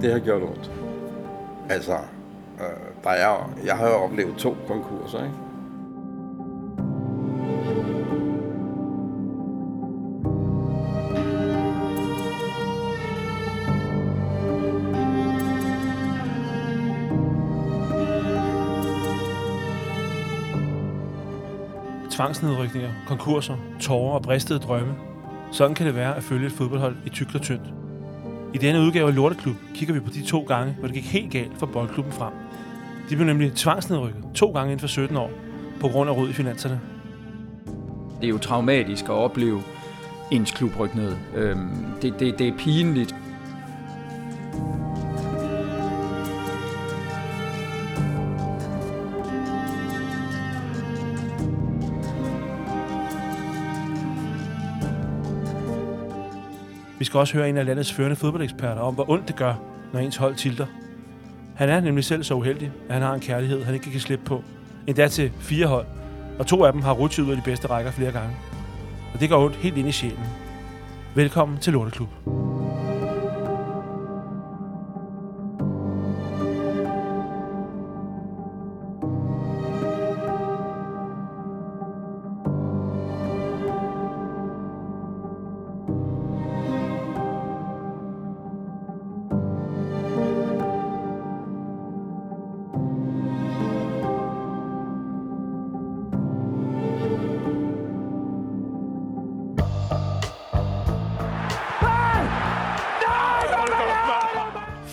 Det 0.00 0.12
har 0.12 0.18
gjort 0.18 0.42
ondt. 0.42 0.70
Altså, 1.70 1.92
øh, 2.60 3.02
der 3.04 3.10
er, 3.10 3.50
jeg 3.64 3.76
har 3.76 3.88
jo 3.88 3.94
oplevet 3.94 4.36
to 4.36 4.56
konkurser, 4.66 5.18
ikke? 5.18 5.34
tvangsnedrykninger, 22.18 22.90
konkurser, 23.06 23.56
tårer 23.80 24.14
og 24.14 24.22
bristede 24.22 24.58
drømme. 24.58 24.94
Sådan 25.52 25.74
kan 25.74 25.86
det 25.86 25.94
være 25.94 26.16
at 26.16 26.22
følge 26.22 26.46
et 26.46 26.52
fodboldhold 26.52 26.96
i 27.06 27.08
tykt 27.08 27.34
og 27.34 27.42
tyndt. 27.42 27.77
I 28.54 28.58
denne 28.58 28.80
udgave 28.80 29.08
af 29.08 29.14
Lorteklub 29.14 29.56
kigger 29.74 29.94
vi 29.94 30.00
på 30.00 30.10
de 30.10 30.22
to 30.22 30.40
gange, 30.40 30.76
hvor 30.78 30.88
det 30.88 30.94
gik 30.94 31.12
helt 31.12 31.32
galt 31.32 31.58
for 31.58 31.66
boldklubben 31.66 32.12
frem. 32.12 32.32
De 33.10 33.16
blev 33.16 33.26
nemlig 33.26 33.52
tvangsnedrykket 33.52 34.24
to 34.34 34.50
gange 34.50 34.72
inden 34.72 34.80
for 34.80 34.86
17 34.86 35.16
år, 35.16 35.30
på 35.80 35.88
grund 35.88 36.10
af 36.10 36.16
rød 36.16 36.28
i 36.28 36.32
finanserne. 36.32 36.80
Det 38.20 38.24
er 38.24 38.28
jo 38.28 38.38
traumatisk 38.38 39.04
at 39.04 39.10
opleve 39.10 39.62
ens 40.30 40.50
klub 40.50 40.80
rykke 40.80 40.96
ned. 40.96 41.12
Øhm, 41.34 41.86
det, 42.02 42.20
det, 42.20 42.38
det 42.38 42.48
er 42.48 42.52
pinligt. 42.58 43.14
Skal 57.08 57.20
også 57.20 57.34
høre 57.34 57.48
en 57.48 57.56
af 57.56 57.66
landets 57.66 57.92
førende 57.92 58.16
fodboldeksperter 58.16 58.80
om, 58.80 58.94
hvor 58.94 59.10
ondt 59.10 59.28
det 59.28 59.36
gør, 59.36 59.54
når 59.92 60.00
ens 60.00 60.16
hold 60.16 60.34
tilter. 60.34 60.66
Han 61.56 61.68
er 61.68 61.80
nemlig 61.80 62.04
selv 62.04 62.22
så 62.24 62.34
uheldig, 62.34 62.72
at 62.88 62.94
han 62.94 63.02
har 63.02 63.14
en 63.14 63.20
kærlighed, 63.20 63.64
han 63.64 63.74
ikke 63.74 63.90
kan 63.90 64.00
slippe 64.00 64.24
på. 64.24 64.42
Endda 64.86 65.08
til 65.08 65.32
fire 65.40 65.66
hold, 65.66 65.86
og 66.38 66.46
to 66.46 66.64
af 66.64 66.72
dem 66.72 66.82
har 66.82 66.92
rutsjet 66.92 67.24
ud 67.24 67.30
af 67.30 67.36
de 67.36 67.42
bedste 67.44 67.66
rækker 67.70 67.90
flere 67.90 68.12
gange. 68.12 68.36
Og 69.14 69.20
det 69.20 69.28
går 69.28 69.44
ondt 69.44 69.56
helt 69.56 69.76
ind 69.76 69.88
i 69.88 69.92
sjælen. 69.92 70.24
Velkommen 71.14 71.58
til 71.58 71.72
Lorteklub. 71.72 72.37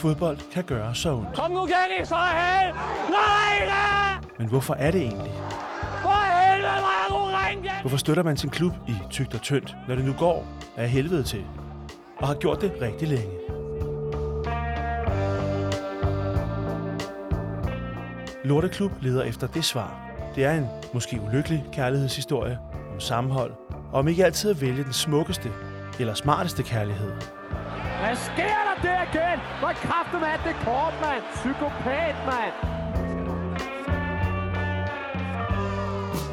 Fodbold 0.06 0.38
kan 0.52 0.64
gøre 0.64 0.96
så 0.96 1.14
ondt. 1.14 1.36
Kom 1.36 1.52
nu, 1.52 1.58
er 1.58 1.66
held! 1.90 2.76
Nej, 3.10 3.66
da! 3.66 4.28
Men 4.40 4.48
hvorfor 4.48 4.74
er 4.74 4.92
det 4.92 5.02
egentlig? 5.02 5.32
For 6.02 6.50
helvede, 6.50 6.72
hvor 6.72 6.94
er 7.04 7.10
du 7.10 7.48
ringe! 7.50 7.72
Hvorfor 7.82 7.98
støtter 7.98 8.24
man 8.24 8.38
sin 8.38 8.50
klub 8.50 8.74
i 8.88 8.96
tygt 9.10 9.34
og 9.34 9.42
tyndt, 9.42 9.76
når 9.88 9.96
det 9.96 10.06
nu 10.06 10.14
går 10.14 10.48
af 10.78 10.90
helvede 10.90 11.24
til? 11.24 11.46
Og 12.18 12.28
har 12.28 12.36
gjort 12.36 12.62
det 12.62 12.74
rigtig 12.82 13.08
længe. 13.08 13.32
Lorteklub 18.44 18.92
leder 19.02 19.24
efter 19.24 19.48
det 19.48 19.66
svar. 19.66 20.12
Det 20.36 20.46
er 20.46 20.52
en 20.52 20.68
måske 20.94 21.22
ulykkelig 21.28 21.66
kærlighedshistorie 21.74 22.60
om 22.94 23.00
sammenhold, 23.00 23.52
og 23.70 24.00
om 24.00 24.08
ikke 24.08 24.26
altid 24.26 24.50
at 24.50 24.62
vælge 24.62 24.84
den 24.84 24.94
smukkeste 24.94 25.52
eller 26.00 26.14
smarteste 26.14 26.64
kærlighed. 26.64 27.12
Hvad 28.00 28.16
sker 28.16 28.58
der 28.68 28.82
der 28.82 29.02
igen? 29.02 29.40
Hvor 29.60 29.74
kraften 29.74 30.24
er 30.24 30.38
det 30.48 30.56
kort, 30.66 30.94
mand? 31.02 31.24
Psykopat, 31.36 32.16
mand! 32.26 32.56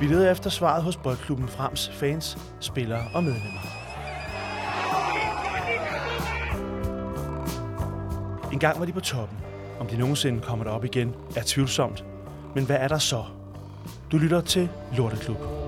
Vi 0.01 0.07
leder 0.07 0.31
efter 0.31 0.51
svaret 0.51 0.83
hos 0.83 0.97
Boldklubben 0.97 1.49
Frems 1.49 1.91
fans, 1.95 2.39
spillere 2.61 3.05
og 3.15 3.25
medlemmer. 3.25 3.61
En 8.53 8.59
gang 8.59 8.81
var 8.81 8.87
de 8.87 8.93
på 8.93 9.01
toppen. 9.01 9.39
Om 9.81 9.87
de 9.87 9.99
nogensinde 9.99 10.41
kommer 10.41 10.65
derop 10.65 10.85
igen, 10.85 11.15
er 11.37 11.43
tvivlsomt. 11.47 12.05
Men 12.55 12.67
hvad 12.67 12.77
er 12.77 12.89
der 12.89 12.99
så? 12.99 13.25
Du 14.13 14.19
lytter 14.19 14.41
til 14.41 14.69
Lorteklub. 14.97 15.62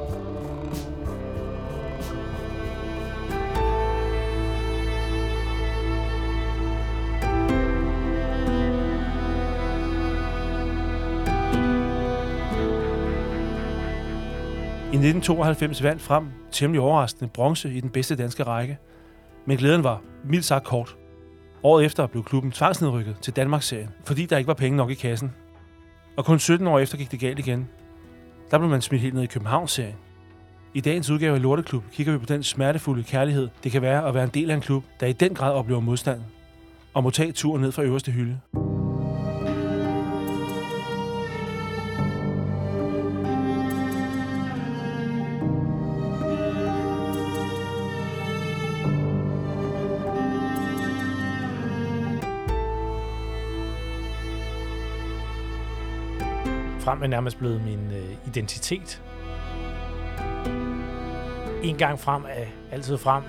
1992 15.09 15.83
vandt 15.83 16.03
frem 16.03 16.27
temmelig 16.51 16.81
overraskende 16.81 17.31
bronze 17.35 17.75
i 17.75 17.81
den 17.81 17.91
bedste 17.91 18.17
danske 18.17 18.43
række. 18.43 18.79
Men 19.47 19.57
glæden 19.57 19.85
var 19.85 20.01
mildt 20.25 20.45
sagt 20.45 20.65
kort. 20.65 20.97
Året 21.63 21.85
efter 21.85 22.07
blev 22.07 22.25
klubben 22.25 22.53
tvangsnedrykket 22.53 23.17
til 23.21 23.37
Danmarksserien, 23.37 23.91
fordi 24.05 24.27
der 24.27 24.37
ikke 24.37 24.49
var 24.49 24.55
penge 24.55 24.77
nok 24.77 24.91
i 24.91 24.95
kassen. 24.95 25.33
Og 26.17 26.25
kun 26.25 26.39
17 26.39 26.67
år 26.67 26.79
efter 26.79 26.99
gik 26.99 27.11
det 27.11 27.21
galt 27.21 27.39
igen. 27.39 27.69
Der 28.51 28.59
blev 28.59 28.71
man 28.71 28.83
smidt 28.83 29.03
helt 29.03 29.15
ned 29.15 29.23
i 29.23 29.27
Københavnsserien. 29.27 29.97
I 30.75 30.81
dagens 30.81 31.11
udgave 31.11 31.35
af 31.35 31.43
Lorteklub 31.43 31.85
kigger 31.93 32.13
vi 32.13 32.19
på 32.19 32.27
den 32.27 32.43
smertefulde 32.43 33.03
kærlighed, 33.03 33.49
det 33.65 33.73
kan 33.73 33.83
være 33.83 34.09
at 34.09 34.15
være 34.15 34.25
en 34.25 34.31
del 34.35 34.51
af 34.51 34.55
en 34.55 34.61
klub, 34.61 34.85
der 35.01 35.07
i 35.07 35.13
den 35.13 35.35
grad 35.35 35.53
oplever 35.53 35.81
modstand, 35.81 36.21
og 36.95 37.03
må 37.03 37.11
tage 37.11 37.33
turen 37.33 37.63
ned 37.63 37.73
fra 37.73 37.83
øverste 37.83 38.13
hylde. 38.13 38.41
Program 56.95 57.03
er 57.03 57.17
nærmest 57.17 57.39
blevet 57.39 57.65
min 57.65 57.91
øh, 57.91 58.17
identitet. 58.27 59.03
En 61.63 61.77
gang 61.77 62.01
frem 62.01 62.25
er 62.25 62.47
altid 62.73 62.99
frem. 62.99 63.23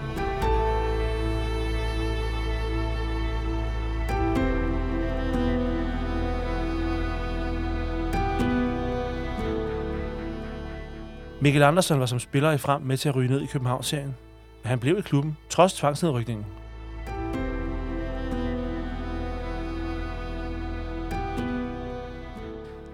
Mikkel 11.42 11.64
Andersen 11.64 12.00
var 12.00 12.06
som 12.06 12.20
spiller 12.20 12.52
i 12.52 12.58
frem 12.58 12.82
med 12.82 12.98
til 12.98 13.10
at 13.10 13.16
ryge 13.16 13.30
ned 13.30 13.42
i 13.42 13.46
Københavnsserien. 13.46 14.16
Men 14.64 14.70
han 14.70 14.80
blev 14.80 14.98
i 14.98 15.02
klubben, 15.02 15.38
trods 15.50 15.74
tvangsnedrykningen. 15.74 16.46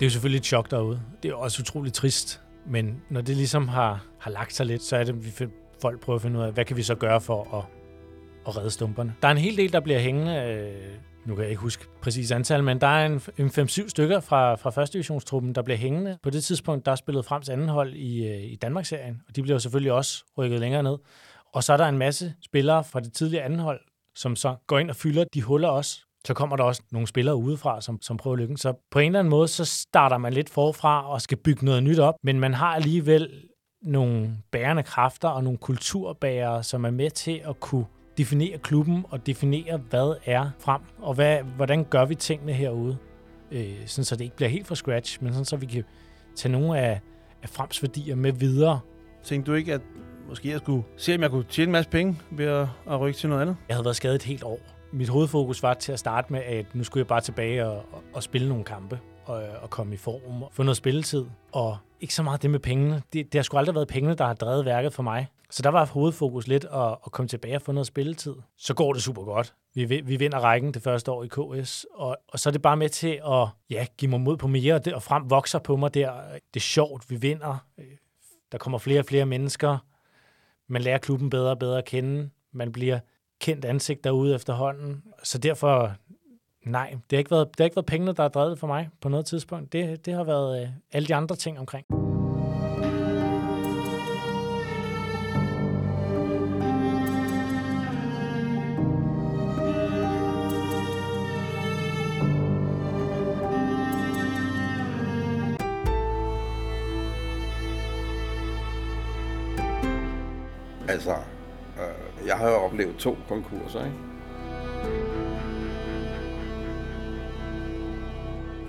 Det 0.02 0.06
er 0.06 0.10
jo 0.10 0.12
selvfølgelig 0.12 0.38
et 0.38 0.46
chok 0.46 0.72
derude. 0.72 1.02
Det 1.24 1.32
er 1.32 1.36
også 1.36 1.62
utroligt 1.62 1.96
trist. 1.96 2.42
Men 2.68 3.02
når 3.10 3.22
det 3.22 3.38
ligesom 3.38 3.68
har, 3.68 4.06
har 4.20 4.32
lagt 4.32 4.54
sig 4.54 4.66
lidt, 4.66 4.82
så 4.82 4.96
er 4.96 5.04
det, 5.04 5.14
at 5.14 5.26
vi 5.26 5.30
find, 5.32 5.52
folk 5.82 6.00
prøver 6.00 6.16
at 6.16 6.22
finde 6.22 6.40
ud 6.40 6.44
af, 6.44 6.54
hvad 6.54 6.66
kan 6.66 6.78
vi 6.78 6.84
så 6.84 6.96
gøre 6.96 7.22
for 7.22 7.58
at, 7.58 7.64
at 8.48 8.58
redde 8.58 8.72
stumperne. 8.72 9.16
Der 9.22 9.28
er 9.28 9.32
en 9.32 9.38
hel 9.38 9.58
del, 9.58 9.74
der 9.74 9.80
bliver 9.80 10.00
hængende. 10.00 10.36
Øh, 10.36 10.92
nu 11.26 11.36
kan 11.36 11.42
jeg 11.42 11.50
ikke 11.50 11.62
huske 11.62 11.86
præcis 12.02 12.32
antal, 12.32 12.64
men 12.64 12.82
der 12.82 12.88
er 12.88 13.06
en, 13.06 13.22
en 13.38 13.48
5-7 13.48 13.90
stykker 13.90 14.20
fra, 14.20 14.56
fra 14.56 14.70
første 14.70 14.94
divisionstruppen, 14.94 15.56
der 15.56 15.62
bliver 15.62 15.78
hængende. 15.78 16.18
På 16.24 16.30
det 16.30 16.44
tidspunkt, 16.44 16.86
der 16.86 16.96
spillede 16.96 17.24
Frems 17.24 17.50
anden 17.50 17.70
hold 17.70 17.94
i, 17.94 18.28
øh, 18.28 18.44
i 18.44 18.56
Danmarksserien, 18.56 19.22
og 19.30 19.36
de 19.36 19.42
bliver 19.42 19.56
jo 19.56 19.60
selvfølgelig 19.60 19.92
også 19.92 20.24
rykket 20.38 20.60
længere 20.60 20.84
ned. 20.84 20.98
Og 21.54 21.64
så 21.64 21.74
er 21.74 21.78
der 21.78 21.86
en 21.86 21.98
masse 21.98 22.34
spillere 22.42 22.84
fra 22.84 23.00
det 23.00 23.14
tidligere 23.14 23.44
anden 23.44 23.60
hold, 23.60 23.82
som 24.16 24.36
så 24.36 24.56
går 24.68 24.80
ind 24.80 24.90
og 24.90 24.96
fylder 24.96 25.24
de 25.34 25.42
huller 25.42 25.70
også. 25.70 26.06
Så 26.28 26.34
kommer 26.34 26.56
der 26.56 26.64
også 26.64 26.82
nogle 26.92 27.08
spillere 27.08 27.36
udefra, 27.36 27.82
som, 27.82 28.02
som 28.02 28.18
prøver 28.18 28.36
lykken. 28.38 28.58
Så 28.58 28.74
på 28.92 29.00
en 29.00 29.06
eller 29.06 29.20
anden 29.20 29.30
måde, 29.30 29.48
så 29.48 29.66
starter 29.66 30.18
man 30.18 30.34
lidt 30.34 30.50
forfra 30.50 31.12
og 31.12 31.22
skal 31.22 31.38
bygge 31.38 31.66
noget 31.66 31.84
nyt 31.84 32.00
op, 32.00 32.16
men 32.24 32.40
man 32.40 32.54
har 32.54 32.76
alligevel 32.76 33.30
nogle 33.82 34.38
bærende 34.52 34.84
kræfter 34.84 35.30
og 35.30 35.44
nogle 35.44 35.58
kulturbærere, 35.58 36.64
som 36.64 36.86
er 36.86 36.92
med 36.92 37.10
til 37.10 37.42
at 37.46 37.60
kunne 37.60 37.86
definere 38.18 38.58
klubben 38.58 39.06
og 39.10 39.28
definere, 39.28 39.78
hvad 39.78 40.16
er 40.26 40.50
frem, 40.60 40.82
og 41.00 41.14
hvad, 41.14 41.44
hvordan 41.56 41.84
gør 41.84 42.06
vi 42.06 42.16
tingene 42.16 42.54
herude, 42.54 42.98
øh, 43.52 43.74
sådan 43.86 44.06
så 44.06 44.16
det 44.16 44.24
ikke 44.24 44.36
bliver 44.36 44.50
helt 44.50 44.68
fra 44.68 44.76
scratch, 44.76 45.24
men 45.24 45.34
sådan 45.34 45.46
så 45.46 45.56
vi 45.56 45.66
kan 45.66 45.84
tage 46.36 46.52
nogle 46.52 46.80
af, 46.80 47.00
af 47.44 47.50
frems 47.50 47.84
værdier 47.84 48.16
med 48.16 48.32
videre. 48.32 48.80
Tænkte 49.24 49.52
du 49.52 49.56
ikke, 49.56 49.74
at 49.74 49.82
måske 50.30 50.50
jeg 50.50 50.60
skulle 50.60 50.84
se, 50.98 51.16
om 51.16 51.22
jeg 51.22 51.30
kunne 51.30 51.44
tjene 51.44 51.68
en 51.68 51.72
masse 51.72 51.90
penge 51.90 52.20
ved 52.32 52.46
at, 52.46 52.68
at 52.90 53.00
rykke 53.00 53.20
til 53.20 53.30
noget 53.30 53.42
andet? 53.42 53.56
Jeg 53.68 53.76
havde 53.76 53.86
været 53.86 53.96
skadet 53.96 54.16
et 54.16 54.24
helt 54.24 54.44
år, 54.44 54.60
mit 54.92 55.10
hovedfokus 55.10 55.64
var 55.64 55.74
til 55.74 55.92
at 55.92 56.00
starte 56.00 56.34
med, 56.34 56.40
at 56.40 56.76
nu 56.76 56.84
skulle 56.84 57.02
jeg 57.02 57.08
bare 57.08 57.22
tilbage 57.22 57.66
og, 57.68 57.78
og, 57.78 58.04
og 58.14 58.24
spille 58.24 58.50
nogle 58.50 58.64
kampe 58.64 59.00
og, 59.26 59.44
og 59.62 59.70
komme 59.70 59.94
i 59.94 59.98
form 59.98 60.44
og 60.44 60.50
få 60.54 60.64
noget 60.64 60.78
spilletid. 60.78 61.26
Og 61.52 61.78
ikke 62.02 62.16
så 62.16 62.24
meget 62.24 62.42
det 62.42 62.50
med 62.50 62.60
pengene. 62.60 63.02
Det, 63.14 63.34
det 63.34 63.40
har 63.40 63.44
sgu 63.44 63.58
aldrig 63.58 63.76
været 63.76 63.88
pengene, 63.88 64.16
der 64.16 64.26
har 64.26 64.34
drevet 64.34 64.66
værket 64.66 64.94
for 64.94 65.04
mig. 65.04 65.28
Så 65.50 65.62
der 65.62 65.70
var 65.70 65.86
hovedfokus 65.86 66.48
lidt 66.48 66.66
at, 66.66 66.98
at 67.06 67.12
komme 67.12 67.28
tilbage 67.28 67.56
og 67.56 67.62
få 67.62 67.72
noget 67.72 67.88
spilletid. 67.88 68.36
Så 68.58 68.74
går 68.74 68.94
det 68.94 69.04
super 69.04 69.24
godt. 69.24 69.54
Vi, 69.74 69.86
vi 69.86 70.16
vinder 70.16 70.40
rækken 70.40 70.74
det 70.74 70.82
første 70.82 71.12
år 71.12 71.24
i 71.24 71.28
KS, 71.28 71.86
og, 71.94 72.18
og 72.28 72.40
så 72.40 72.50
er 72.50 72.52
det 72.52 72.62
bare 72.62 72.78
med 72.78 72.90
til 72.90 73.22
at 73.26 73.48
ja, 73.70 73.86
give 73.98 74.12
mig 74.12 74.22
mod 74.22 74.38
på 74.38 74.48
mere, 74.48 74.74
og, 74.74 74.86
det, 74.86 74.94
og 74.94 75.04
frem 75.04 75.30
vokser 75.30 75.60
på 75.60 75.76
mig 75.76 75.94
der. 75.94 76.12
Det 76.54 76.60
er 76.60 76.60
sjovt, 76.60 77.10
vi 77.10 77.16
vinder. 77.16 77.66
Der 78.52 78.58
kommer 78.58 78.78
flere 78.78 79.00
og 79.00 79.06
flere 79.06 79.26
mennesker. 79.26 79.78
Man 80.68 80.82
lærer 80.82 80.98
klubben 80.98 81.30
bedre 81.30 81.50
og 81.50 81.60
bedre 81.60 81.78
at 81.78 81.86
kende. 81.86 82.30
Man 82.54 82.72
bliver 82.72 83.00
kendt 83.42 83.66
ansigt 83.66 84.04
derude 84.04 84.36
efterhånden. 84.36 85.04
Så 85.24 85.38
derfor, 85.38 85.92
nej, 86.66 86.90
det 86.90 87.12
har 87.12 87.18
ikke 87.18 87.32
været, 87.32 87.48
det 87.48 87.56
har 87.60 87.66
ikke 87.66 87.76
været 87.76 87.86
pengene, 87.86 88.14
der 88.14 88.24
har 88.24 88.30
drevet 88.30 88.60
for 88.60 88.68
mig 88.68 88.90
på 89.02 89.10
noget 89.10 89.26
tidspunkt. 89.26 89.74
Det, 89.74 90.06
det 90.06 90.14
har 90.14 90.24
været 90.24 90.62
øh, 90.62 90.70
alle 90.92 91.08
de 91.08 91.16
andre 91.16 91.36
ting 91.36 91.60
omkring. 91.60 91.86
Altså, 110.88 111.16
jeg 112.26 112.38
har 112.38 112.50
jo 112.50 112.56
oplevet 112.56 112.96
to 112.96 113.18
konkurser, 113.28 113.86
ikke? 113.86 113.98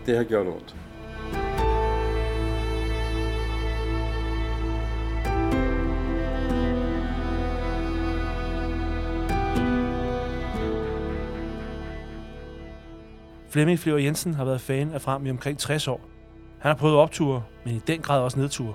Det 0.06 0.16
har 0.16 0.24
gjort 0.24 0.46
ondt. 0.46 0.76
Flemming 13.52 13.78
Flever 13.78 13.98
Jensen 13.98 14.34
har 14.34 14.44
været 14.44 14.60
fan 14.60 14.92
af 14.92 15.00
Frem 15.02 15.26
i 15.26 15.30
omkring 15.30 15.58
60 15.58 15.88
år. 15.88 16.00
Han 16.58 16.68
har 16.68 16.76
prøvet 16.76 16.96
opture, 16.96 17.42
men 17.64 17.74
i 17.74 17.78
den 17.86 18.00
grad 18.00 18.20
også 18.20 18.38
nedture. 18.38 18.74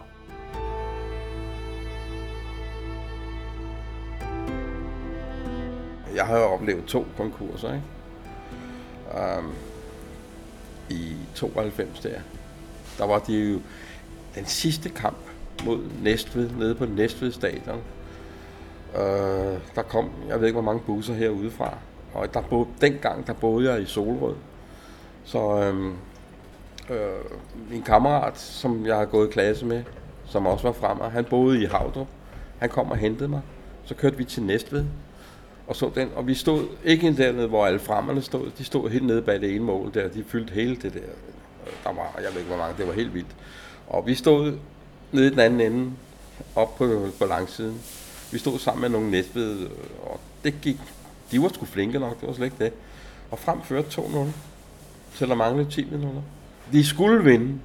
Har 6.27 6.37
jo 6.37 6.43
oplevet 6.43 6.85
to 6.85 7.05
konkurser, 7.17 7.73
ikke? 7.73 7.85
Um, 9.39 9.53
I 10.89 11.15
92 11.35 11.99
der, 11.99 12.19
der 12.97 13.05
var 13.05 13.19
det 13.19 13.53
jo 13.53 13.59
den 14.35 14.45
sidste 14.45 14.89
kamp 14.89 15.17
mod 15.65 15.79
Næstved, 16.03 16.49
nede 16.49 16.75
på 16.75 16.85
Næstved 16.85 17.31
stadion. 17.31 17.81
Uh, 18.93 19.01
der 19.75 19.81
kom, 19.89 20.11
jeg 20.27 20.39
ved 20.39 20.47
ikke 20.47 20.61
hvor 20.61 20.71
mange 20.71 20.83
busser 20.85 21.13
herude 21.13 21.51
fra, 21.51 21.77
og 22.13 22.33
der 22.33 22.41
bo, 22.41 22.67
dengang 22.81 23.27
der 23.27 23.33
boede 23.33 23.71
jeg 23.71 23.81
i 23.81 23.85
Solrød. 23.85 24.35
Så 25.23 25.61
øhm, 25.61 25.93
øh, 26.89 27.71
min 27.71 27.81
kammerat, 27.81 28.39
som 28.39 28.85
jeg 28.85 28.97
har 28.97 29.05
gået 29.05 29.27
i 29.27 29.31
klasse 29.31 29.65
med, 29.65 29.83
som 30.25 30.45
også 30.45 30.67
var 30.67 30.73
fremme, 30.73 31.03
han 31.03 31.25
boede 31.25 31.63
i 31.63 31.65
Havdrup. 31.65 32.07
Han 32.59 32.69
kom 32.69 32.91
og 32.91 32.97
hentede 32.97 33.29
mig. 33.29 33.41
Så 33.85 33.95
kørte 33.95 34.17
vi 34.17 34.23
til 34.23 34.43
Næstved 34.43 34.85
og 35.67 35.75
så 35.75 35.91
den, 35.95 36.09
og 36.15 36.27
vi 36.27 36.33
stod 36.33 36.65
ikke 36.85 37.17
dernede, 37.17 37.47
hvor 37.47 37.65
alle 37.65 37.79
fremmerne 37.79 38.21
stod. 38.21 38.51
De 38.57 38.63
stod 38.63 38.89
helt 38.89 39.05
nede 39.05 39.21
bag 39.21 39.41
det 39.41 39.55
ene 39.55 39.63
mål 39.63 39.93
der. 39.93 40.07
De 40.07 40.23
fyldte 40.27 40.53
hele 40.53 40.75
det 40.75 40.93
der. 40.93 40.99
Der 41.83 41.93
var, 41.93 42.19
jeg 42.23 42.31
ved 42.31 42.37
ikke 42.37 42.47
hvor 42.47 42.57
mange, 42.57 42.77
det 42.77 42.87
var 42.87 42.93
helt 42.93 43.13
vildt. 43.13 43.35
Og 43.87 44.07
vi 44.07 44.15
stod 44.15 44.57
nede 45.11 45.27
i 45.27 45.29
den 45.29 45.39
anden 45.39 45.61
ende, 45.61 45.91
op 46.55 46.77
på, 46.77 47.07
på 47.19 47.25
langsiden. 47.25 47.81
Vi 48.31 48.37
stod 48.37 48.59
sammen 48.59 48.81
med 48.81 48.89
nogle 48.89 49.11
Næstved, 49.11 49.67
og 50.03 50.19
det 50.43 50.53
gik, 50.61 50.77
de 51.31 51.41
var 51.41 51.47
sgu 51.47 51.65
flinke 51.65 51.99
nok, 51.99 52.19
det 52.19 52.27
var 52.27 52.33
slet 52.33 52.45
ikke 52.45 52.63
det. 52.63 52.73
Og 53.31 53.39
frem 53.39 53.61
førte 53.61 54.01
2-0 54.01 54.17
til 55.15 55.27
der 55.27 55.35
manglede 55.35 55.71
10 55.71 55.89
minutter. 55.91 56.21
De 56.71 56.85
skulle 56.85 57.23
vinde. 57.23 57.59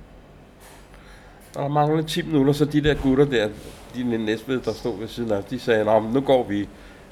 Og 1.55 1.63
der 1.63 1.69
manglede 1.69 2.09
10 2.09 2.23
minutter, 2.23 2.53
så 2.53 2.65
de 2.65 2.81
der 2.81 2.95
gutter 2.95 3.25
der, 3.25 3.49
de 3.95 4.05
næstved, 4.05 4.61
der 4.61 4.73
stod 4.73 4.99
ved 4.99 5.09
siden 5.09 5.33
af, 5.33 5.45
de 5.45 5.59
sagde, 5.59 5.85
Nå, 5.85 6.01
nu 6.01 6.21
går 6.21 6.45
vi. 6.49 6.69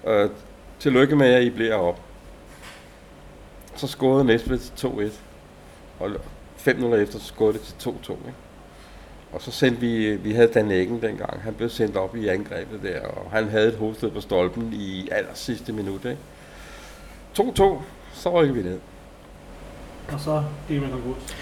Øh, 0.06 0.30
tillykke 0.80 1.16
med, 1.16 1.26
at 1.26 1.42
I 1.42 1.50
bliver 1.50 1.74
op. 1.74 2.00
Så 3.76 3.86
scorede 3.86 4.24
Næstved 4.24 4.58
til 4.58 4.86
2-1. 4.86 5.12
Og 6.00 6.10
fem 6.56 6.76
minutter 6.76 6.98
efter, 6.98 7.18
så 7.18 7.24
scorede 7.24 7.52
det 7.52 7.60
til 7.60 7.88
2-2. 7.88 8.12
Ikke? 8.12 8.34
Og 9.32 9.40
så 9.40 9.50
sendte 9.50 9.80
vi, 9.80 10.16
vi 10.16 10.32
havde 10.32 10.48
Dan 10.48 10.70
Eggen 10.70 11.02
dengang, 11.02 11.40
han 11.40 11.54
blev 11.54 11.68
sendt 11.68 11.96
op 11.96 12.16
i 12.16 12.28
angrebet 12.28 12.82
der, 12.82 13.00
og 13.00 13.30
han 13.30 13.48
havde 13.48 13.68
et 13.68 13.74
hovedstød 13.76 14.10
på 14.10 14.20
stolpen 14.20 14.72
i 14.72 15.08
aller 15.12 15.34
sidste 15.34 15.72
minut. 15.72 16.04
Ikke? 16.04 16.18
2-2, 17.40 17.82
så 18.12 18.30
rykker 18.30 18.54
vi 18.54 18.62
ned. 18.62 18.78
Og 20.12 20.20
så 20.20 20.44
gik 20.68 20.80
man 20.80 20.90
konkurs. 20.90 21.36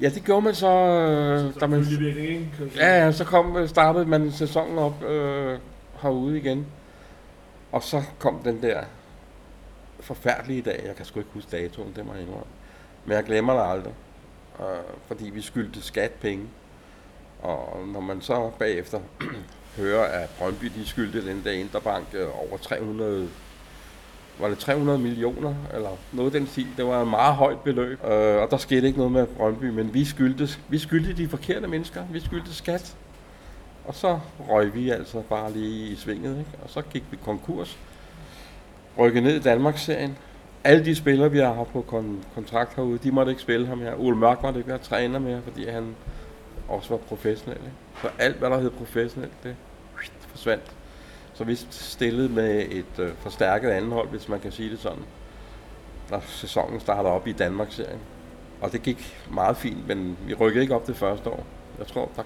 Ja, 0.00 0.08
det 0.08 0.24
gjorde 0.24 0.42
man 0.42 0.54
så, 0.54 0.68
øh, 0.68 1.60
da 1.60 1.66
man, 1.66 1.86
virkelig 1.90 2.28
ikke. 2.28 2.50
ja, 2.76 3.04
ja, 3.04 3.12
så 3.12 3.24
kom, 3.24 3.68
startede 3.68 4.06
man 4.06 4.32
sæsonen 4.32 4.78
op 4.78 5.04
øh, 5.04 5.58
herude 6.02 6.38
igen. 6.38 6.66
Og 7.72 7.82
så 7.82 8.02
kom 8.18 8.40
den 8.44 8.62
der 8.62 8.84
forfærdelige 10.00 10.62
dag, 10.62 10.82
jeg 10.86 10.96
kan 10.96 11.04
sgu 11.04 11.20
ikke 11.20 11.30
huske 11.34 11.50
datoen, 11.50 11.92
det 11.96 12.06
må 12.06 12.12
jeg 12.12 12.22
indrømme. 12.22 12.46
Men 13.04 13.16
jeg 13.16 13.24
glemmer 13.24 13.52
det 13.52 13.70
aldrig, 13.70 13.94
øh, 14.60 14.66
fordi 15.06 15.30
vi 15.30 15.40
skyldte 15.40 15.82
skat 15.82 16.10
penge. 16.10 16.46
Og 17.42 17.86
når 17.86 18.00
man 18.00 18.20
så 18.20 18.50
bagefter 18.58 19.00
hører, 19.76 20.22
at 20.22 20.30
Brøndby 20.38 20.66
de 20.66 20.86
skyldte 20.86 21.26
den 21.26 21.44
der 21.44 21.52
Interbank 21.52 22.06
øh, 22.14 22.40
over 22.40 22.56
300 22.58 23.28
var 24.40 24.48
det 24.48 24.58
300 24.58 24.98
millioner, 24.98 25.54
eller 25.74 25.90
noget 26.12 26.32
den 26.32 26.46
stil. 26.46 26.66
Det 26.76 26.86
var 26.86 27.02
et 27.02 27.08
meget 27.08 27.34
højt 27.34 27.60
beløb, 27.60 28.04
øh, 28.04 28.42
og 28.42 28.50
der 28.50 28.56
skete 28.56 28.86
ikke 28.86 28.98
noget 28.98 29.12
med 29.12 29.26
Brøndby, 29.26 29.64
men 29.64 29.94
vi 29.94 30.04
skyldte, 30.04 30.48
vi 30.68 30.78
skyldte 30.78 31.12
de 31.12 31.28
forkerte 31.28 31.66
mennesker. 31.66 32.04
Vi 32.12 32.20
skyldte 32.20 32.54
skat. 32.54 32.96
Og 33.84 33.94
så 33.94 34.18
røg 34.48 34.74
vi 34.74 34.90
altså 34.90 35.20
bare 35.20 35.52
lige 35.52 35.92
i 35.92 35.96
svinget, 35.96 36.38
ikke? 36.38 36.50
og 36.62 36.70
så 36.70 36.82
gik 36.82 37.04
vi 37.10 37.16
konkurs. 37.24 37.78
Rykkede 38.98 39.24
ned 39.24 39.34
i 39.34 39.40
Danmarksserien. 39.40 40.18
Alle 40.64 40.84
de 40.84 40.96
spillere, 40.96 41.30
vi 41.30 41.38
har 41.38 41.52
haft 41.52 41.72
på 41.72 41.84
kon- 41.88 42.34
kontrakt 42.34 42.76
herude, 42.76 42.98
de 42.98 43.12
måtte 43.12 43.30
ikke 43.32 43.42
spille 43.42 43.66
ham 43.66 43.80
her. 43.80 43.94
Ole 44.00 44.16
Mørk 44.16 44.42
måtte 44.42 44.58
ikke 44.58 44.68
være 44.68 44.78
træner 44.78 45.18
mere, 45.18 45.42
fordi 45.42 45.68
han 45.68 45.94
også 46.68 46.88
var 46.90 46.96
professionel. 46.96 47.58
Ikke? 47.58 47.72
Så 48.02 48.08
alt, 48.18 48.36
hvad 48.36 48.50
der 48.50 48.60
hed 48.60 48.70
professionelt, 48.70 49.42
det 49.42 49.56
forsvandt. 50.28 50.76
Så 51.34 51.44
vi 51.44 51.54
stillede 51.70 52.28
med 52.28 52.66
et 52.70 52.98
øh, 52.98 53.12
forstærket 53.18 53.70
andenhold, 53.70 54.08
hvis 54.08 54.28
man 54.28 54.40
kan 54.40 54.52
sige 54.52 54.70
det 54.70 54.78
sådan, 54.78 55.04
når 56.10 56.22
sæsonen 56.26 56.80
starter 56.80 57.10
op 57.10 57.26
i 57.26 57.32
Danmarksserien. 57.32 57.98
Og 58.60 58.72
det 58.72 58.82
gik 58.82 59.26
meget 59.30 59.56
fint, 59.56 59.88
men 59.88 60.18
vi 60.26 60.34
rykkede 60.34 60.62
ikke 60.62 60.74
op 60.74 60.86
det 60.86 60.96
første 60.96 61.30
år. 61.30 61.46
Jeg 61.78 61.86
tror, 61.86 62.10
der, 62.16 62.22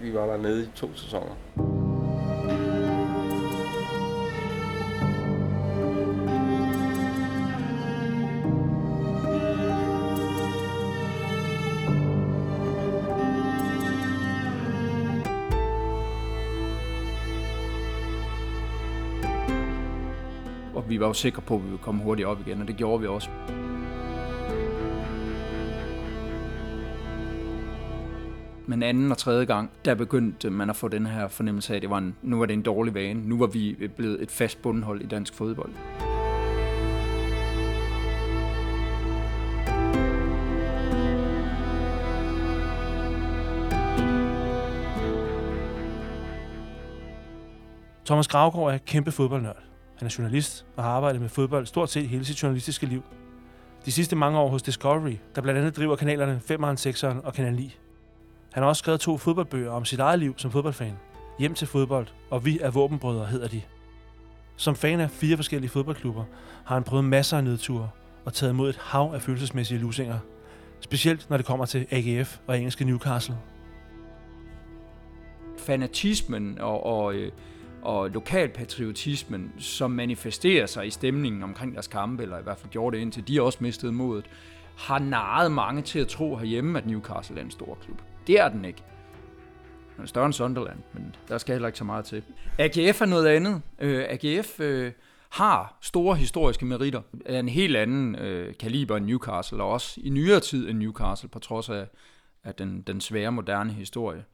vi 0.00 0.14
var 0.14 0.26
der 0.26 0.36
nede 0.36 0.62
i 0.62 0.66
to 0.74 0.94
sæsoner. 0.94 1.34
Og 20.74 20.84
vi 20.88 21.00
var 21.00 21.06
jo 21.06 21.12
sikre 21.12 21.42
på, 21.42 21.54
at 21.54 21.60
vi 21.60 21.66
ville 21.66 21.78
komme 21.78 22.02
hurtigt 22.02 22.28
op 22.28 22.40
igen, 22.46 22.60
og 22.60 22.68
det 22.68 22.76
gjorde 22.76 23.00
vi 23.00 23.06
også. 23.06 23.30
Men 28.68 28.82
anden 28.82 29.12
og 29.12 29.18
tredje 29.18 29.44
gang, 29.44 29.70
der 29.84 29.94
begyndte 29.94 30.50
man 30.50 30.70
at 30.70 30.76
få 30.76 30.88
den 30.88 31.06
her 31.06 31.28
fornemmelse 31.28 31.72
af, 31.72 31.76
at 31.76 31.82
det 31.82 31.90
var 31.90 31.98
en, 31.98 32.16
nu 32.22 32.38
var 32.38 32.46
det 32.46 32.54
en 32.54 32.62
dårlig 32.62 32.94
vane. 32.94 33.28
Nu 33.28 33.38
var 33.38 33.46
vi 33.46 33.88
blevet 33.96 34.22
et 34.22 34.30
fast 34.30 34.62
bundhold 34.62 35.00
i 35.00 35.06
dansk 35.06 35.34
fodbold. 35.34 35.70
Thomas 48.06 48.28
Gravgaard 48.28 48.74
er 48.74 48.78
kæmpe 48.78 49.12
fodboldnørd. 49.12 49.62
Han 49.98 50.06
er 50.06 50.14
journalist 50.18 50.66
og 50.76 50.84
har 50.84 50.90
arbejdet 50.90 51.20
med 51.20 51.28
fodbold 51.28 51.66
stort 51.66 51.90
set 51.90 52.08
hele 52.08 52.24
sit 52.24 52.42
journalistiske 52.42 52.86
liv. 52.86 53.02
De 53.84 53.92
sidste 53.92 54.16
mange 54.16 54.38
år 54.38 54.48
hos 54.48 54.62
Discovery, 54.62 55.16
der 55.34 55.42
blandt 55.42 55.58
andet 55.58 55.76
driver 55.76 55.96
kanalerne 55.96 56.40
5'eren, 56.50 56.88
6'eren 56.88 57.26
og 57.26 57.34
Kanal 57.34 57.54
9. 57.54 57.78
Han 58.58 58.62
har 58.62 58.68
også 58.68 58.80
skrevet 58.80 59.00
to 59.00 59.18
fodboldbøger 59.18 59.70
om 59.70 59.84
sit 59.84 60.00
eget 60.00 60.18
liv 60.18 60.34
som 60.36 60.50
fodboldfan. 60.50 60.92
Hjem 61.38 61.54
til 61.54 61.66
fodbold 61.66 62.06
og 62.30 62.44
Vi 62.44 62.58
er 62.62 62.70
våbenbrødre 62.70 63.26
hedder 63.26 63.48
de. 63.48 63.62
Som 64.56 64.76
fan 64.76 65.00
af 65.00 65.10
fire 65.10 65.36
forskellige 65.36 65.70
fodboldklubber 65.70 66.24
har 66.64 66.74
han 66.74 66.84
prøvet 66.84 67.04
masser 67.04 67.36
af 67.36 67.44
nedture 67.44 67.90
og 68.24 68.32
taget 68.32 68.52
imod 68.52 68.70
et 68.70 68.76
hav 68.76 69.10
af 69.14 69.22
følelsesmæssige 69.22 69.80
lusinger. 69.80 70.18
Specielt 70.80 71.30
når 71.30 71.36
det 71.36 71.46
kommer 71.46 71.66
til 71.66 71.86
AGF 71.90 72.38
og 72.46 72.56
engelske 72.56 72.84
Newcastle. 72.84 73.36
Fanatismen 75.58 76.58
og, 76.60 76.86
og, 76.86 77.14
øh, 77.14 77.32
og 77.82 78.10
lokalpatriotismen, 78.10 79.52
som 79.58 79.90
manifesterer 79.90 80.66
sig 80.66 80.86
i 80.86 80.90
stemningen 80.90 81.42
omkring 81.42 81.74
deres 81.74 81.86
kampe, 81.86 82.22
eller 82.22 82.38
i 82.38 82.42
hvert 82.42 82.58
fald 82.58 82.70
gjorde 82.70 82.96
det 82.96 83.02
indtil 83.02 83.28
de 83.28 83.42
også 83.42 83.58
mistede 83.60 83.92
modet, 83.92 84.24
har 84.76 84.98
naret 84.98 85.52
mange 85.52 85.82
til 85.82 85.98
at 85.98 86.08
tro 86.08 86.36
herhjemme, 86.36 86.78
at 86.78 86.86
Newcastle 86.86 87.40
er 87.40 87.44
en 87.44 87.50
stor 87.50 87.78
klub. 87.84 88.02
Det 88.28 88.40
er 88.40 88.48
den 88.48 88.64
ikke. 88.64 88.82
Den 89.96 90.04
er 90.04 90.08
større 90.08 90.26
end 90.26 90.32
Sunderland, 90.32 90.78
men 90.92 91.16
der 91.28 91.38
skal 91.38 91.52
heller 91.52 91.68
ikke 91.68 91.78
så 91.78 91.84
meget 91.84 92.04
til. 92.04 92.22
AGF 92.58 93.00
er 93.00 93.06
noget 93.06 93.26
andet. 93.26 93.62
Øh, 93.78 94.04
AGF 94.08 94.60
øh, 94.60 94.92
har 95.30 95.78
store 95.82 96.16
historiske 96.16 96.64
meritter 96.66 97.02
af 97.26 97.38
en 97.38 97.48
helt 97.48 97.76
anden 97.76 98.14
øh, 98.14 98.54
kaliber 98.60 98.96
end 98.96 99.06
Newcastle, 99.06 99.62
og 99.62 99.70
også 99.70 100.00
i 100.04 100.10
nyere 100.10 100.40
tid 100.40 100.68
end 100.68 100.78
Newcastle, 100.78 101.28
på 101.28 101.38
trods 101.38 101.68
af, 101.68 101.86
af 102.44 102.54
den, 102.54 102.82
den 102.82 103.00
svære 103.00 103.32
moderne 103.32 103.72
historie. 103.72 104.24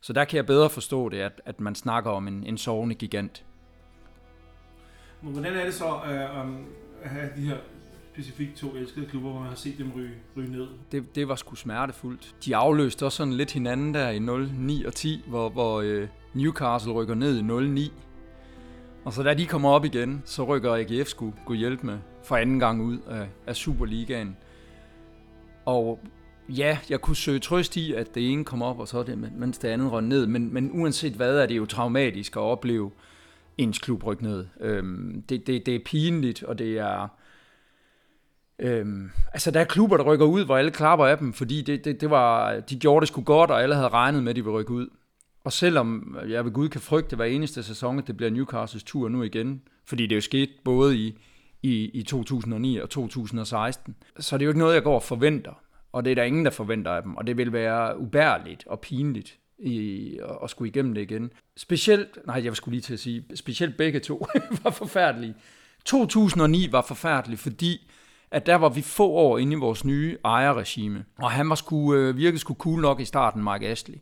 Så 0.00 0.12
der 0.12 0.24
kan 0.24 0.36
jeg 0.36 0.46
bedre 0.46 0.70
forstå 0.70 1.08
det, 1.08 1.20
at, 1.20 1.40
at 1.44 1.60
man 1.60 1.74
snakker 1.74 2.10
om 2.10 2.28
en, 2.28 2.44
en 2.46 2.58
sovende 2.58 2.94
gigant. 2.94 3.44
Men 5.22 5.32
hvordan 5.32 5.54
er 5.54 5.64
det 5.64 5.74
så 5.74 5.86
øh, 5.86 6.40
um, 6.40 6.66
at 7.02 7.10
have 7.10 7.30
de 7.36 7.40
her 7.40 7.56
specifikt 8.14 8.56
to 8.56 8.74
elskede 8.76 9.06
klubber, 9.06 9.30
hvor 9.30 9.40
man 9.40 9.48
har 9.48 9.56
set 9.56 9.78
dem 9.78 9.92
ryge, 9.96 10.10
ryge 10.36 10.52
ned? 10.52 10.66
Det, 10.92 11.14
det 11.14 11.28
var 11.28 11.34
sgu 11.34 11.54
smertefuldt. 11.54 12.34
De 12.44 12.56
afløste 12.56 13.06
også 13.06 13.16
sådan 13.16 13.32
lidt 13.32 13.52
hinanden 13.52 13.94
der 13.94 14.10
i 14.10 14.18
0, 14.18 14.50
9 14.58 14.84
og 14.84 14.94
10, 14.94 15.24
hvor, 15.26 15.48
hvor 15.48 15.80
øh, 15.80 16.08
Newcastle 16.34 16.92
rykker 16.92 17.14
ned 17.14 17.38
i 17.38 17.42
0, 17.42 17.70
9. 17.70 17.92
Og 19.04 19.12
så 19.12 19.22
da 19.22 19.34
de 19.34 19.46
kommer 19.46 19.70
op 19.70 19.84
igen, 19.84 20.22
så 20.24 20.44
rykker 20.44 20.74
AGF 20.74 21.08
sgu 21.08 21.34
gå 21.46 21.54
hjælpe 21.54 21.86
med 21.86 21.98
for 22.24 22.36
anden 22.36 22.58
gang 22.58 22.82
ud 22.82 22.98
af, 23.08 23.28
af 23.46 23.56
Superligaen. 23.56 24.36
Og 25.64 26.00
ja, 26.48 26.78
jeg 26.90 27.00
kunne 27.00 27.16
søge 27.16 27.38
trøst 27.38 27.76
i, 27.76 27.92
at 27.92 28.14
det 28.14 28.32
ene 28.32 28.44
kom 28.44 28.62
op, 28.62 28.78
og 28.78 28.88
så 28.88 29.02
det, 29.02 29.18
mens 29.18 29.58
det 29.58 29.68
andet 29.68 29.92
røg 29.92 30.02
ned. 30.02 30.26
Men, 30.26 30.54
men 30.54 30.70
uanset 30.72 31.12
hvad, 31.12 31.38
er 31.38 31.46
det 31.46 31.56
jo 31.56 31.66
traumatisk 31.66 32.36
at 32.36 32.40
opleve 32.40 32.90
ens 33.58 33.78
klub 33.78 34.06
rykke 34.06 34.22
ned. 34.22 34.46
Øhm, 34.60 35.22
det, 35.28 35.46
det, 35.46 35.66
det 35.66 35.74
er 35.74 35.80
pinligt, 35.84 36.42
og 36.42 36.58
det 36.58 36.78
er... 36.78 37.08
Øhm, 38.58 39.10
altså, 39.32 39.50
der 39.50 39.60
er 39.60 39.64
klubber, 39.64 39.96
der 39.96 40.04
rykker 40.04 40.26
ud, 40.26 40.44
hvor 40.44 40.56
alle 40.56 40.70
klapper 40.70 41.06
af 41.06 41.18
dem, 41.18 41.32
fordi 41.32 41.62
det, 41.62 41.84
det, 41.84 42.00
det 42.00 42.10
var, 42.10 42.60
de 42.60 42.78
gjorde 42.78 43.00
det 43.00 43.08
sgu 43.08 43.22
godt, 43.22 43.50
og 43.50 43.62
alle 43.62 43.74
havde 43.74 43.88
regnet 43.88 44.22
med, 44.22 44.30
at 44.30 44.36
de 44.36 44.44
ville 44.44 44.58
rykke 44.58 44.72
ud. 44.72 44.88
Og 45.44 45.52
selvom 45.52 46.16
jeg 46.28 46.44
ved 46.44 46.52
Gud 46.52 46.68
kan 46.68 46.80
frygte 46.80 47.16
hver 47.16 47.24
eneste 47.24 47.62
sæson, 47.62 47.98
at 47.98 48.06
det 48.06 48.16
bliver 48.16 48.30
Newcastles 48.30 48.84
tur 48.84 49.08
nu 49.08 49.22
igen, 49.22 49.62
fordi 49.86 50.06
det 50.06 50.16
jo 50.16 50.20
sket 50.20 50.50
både 50.64 50.96
i, 50.96 51.18
i, 51.62 51.84
i 51.84 52.02
2009 52.02 52.76
og 52.76 52.90
2016, 52.90 53.94
så 54.18 54.38
det 54.38 54.42
er 54.42 54.46
jo 54.46 54.50
ikke 54.50 54.58
noget, 54.58 54.74
jeg 54.74 54.82
går 54.82 54.94
og 54.94 55.02
forventer. 55.02 55.52
Og 55.92 56.04
det 56.04 56.10
er 56.10 56.14
der 56.14 56.22
ingen, 56.22 56.44
der 56.44 56.50
forventer 56.50 56.90
af 56.90 57.02
dem. 57.02 57.16
Og 57.16 57.26
det 57.26 57.36
vil 57.36 57.52
være 57.52 57.98
ubærligt 57.98 58.66
og 58.66 58.80
pinligt 58.80 59.38
i, 59.58 60.18
at, 60.22 60.36
at 60.44 60.50
skulle 60.50 60.68
igennem 60.68 60.94
det 60.94 61.02
igen. 61.02 61.30
Specielt, 61.56 62.18
nej, 62.26 62.44
jeg 62.44 62.56
skulle 62.56 62.72
lige 62.72 62.82
til 62.82 62.92
at 62.92 63.00
sige, 63.00 63.24
specielt 63.34 63.76
begge 63.76 64.00
to 64.00 64.26
var 64.62 64.70
forfærdelige. 64.70 65.34
2009 65.84 66.68
var 66.72 66.82
forfærdelig, 66.82 67.38
fordi 67.38 67.90
at 68.34 68.46
der 68.46 68.54
var 68.54 68.68
vi 68.68 68.82
få 68.82 69.08
år 69.08 69.38
inde 69.38 69.52
i 69.52 69.58
vores 69.58 69.84
nye 69.84 70.16
ejerregime. 70.24 71.04
Og 71.18 71.30
han 71.30 71.48
var 71.48 71.54
sku, 71.54 71.94
øh, 71.94 72.16
virkelig 72.16 72.40
skulle 72.40 72.58
cool 72.58 72.80
nok 72.80 73.00
i 73.00 73.04
starten, 73.04 73.42
Mark 73.42 73.62
Astley 73.62 73.98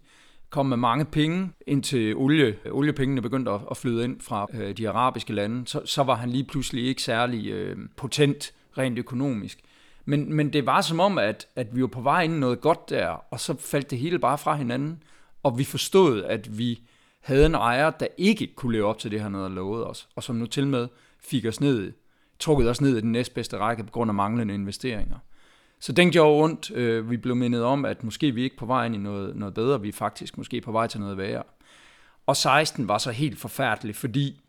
kom 0.53 0.67
med 0.67 0.77
mange 0.77 1.05
penge, 1.05 1.51
indtil 1.67 2.17
olie, 2.17 2.57
oliepengene 2.71 3.23
begyndte 3.23 3.51
at, 3.51 3.61
at 3.71 3.77
flyde 3.77 4.05
ind 4.05 4.21
fra 4.21 4.47
øh, 4.55 4.77
de 4.77 4.89
arabiske 4.89 5.33
lande, 5.33 5.67
så, 5.67 5.81
så 5.85 6.03
var 6.03 6.15
han 6.15 6.31
lige 6.31 6.45
pludselig 6.45 6.85
ikke 6.85 7.03
særlig 7.03 7.47
øh, 7.47 7.77
potent 7.97 8.53
rent 8.79 8.99
økonomisk. 8.99 9.59
Men, 10.05 10.35
men 10.35 10.53
det 10.53 10.67
var 10.67 10.81
som 10.81 11.01
om, 11.01 11.19
at, 11.19 11.47
at 11.57 11.77
vi 11.77 11.81
var 11.81 11.87
på 11.87 12.01
vej 12.01 12.23
ind 12.23 12.35
i 12.35 12.39
noget 12.39 12.61
godt 12.61 12.91
der, 12.91 13.09
og 13.31 13.41
så 13.41 13.57
faldt 13.61 13.91
det 13.91 13.99
hele 13.99 14.19
bare 14.19 14.39
fra 14.39 14.55
hinanden, 14.55 15.03
og 15.43 15.59
vi 15.59 15.65
forstod, 15.65 16.23
at 16.23 16.59
vi 16.59 16.81
havde 17.21 17.47
en 17.47 17.55
ejer, 17.55 17.91
der 17.91 18.07
ikke 18.19 18.47
kunne 18.57 18.73
leve 18.73 18.87
op 18.87 18.99
til 18.99 19.11
det, 19.11 19.21
han 19.21 19.35
havde 19.35 19.51
lovet 19.51 19.87
os, 19.87 20.09
og 20.17 20.23
som 20.23 20.37
nu 20.37 20.47
til 20.47 20.67
med 20.67 20.89
fik 21.21 21.47
os 21.47 21.61
ned, 21.61 21.93
trukket 22.43 22.71
os 22.71 22.81
ned 22.81 22.97
i 22.97 23.01
den 23.01 23.13
næstbedste 23.13 23.59
række 23.59 23.85
på 23.85 23.91
grund 23.91 24.11
af 24.11 24.15
manglende 24.15 24.55
investeringer. 24.55 25.17
Så 25.81 25.93
den 25.93 26.11
gjorde 26.11 26.45
ondt. 26.45 26.71
Øh, 26.71 27.11
vi 27.11 27.17
blev 27.17 27.37
mindet 27.37 27.65
om, 27.65 27.85
at 27.85 28.05
måske 28.05 28.33
vi 28.33 28.43
ikke 28.43 28.57
på 28.57 28.67
vej 28.67 28.87
ind 28.87 28.95
i 28.95 28.99
noget, 28.99 29.37
noget 29.37 29.55
bedre, 29.55 29.81
vi 29.81 29.89
er 29.89 29.93
faktisk 29.93 30.39
måske 30.39 30.61
på 30.61 30.73
vej 30.73 30.87
til 30.87 31.01
noget 31.01 31.17
værre. 31.17 31.43
Og 32.27 32.37
16 32.37 32.89
var 32.89 32.99
så 32.99 33.11
helt 33.11 33.39
forfærdeligt, 33.39 33.97
fordi 33.97 34.41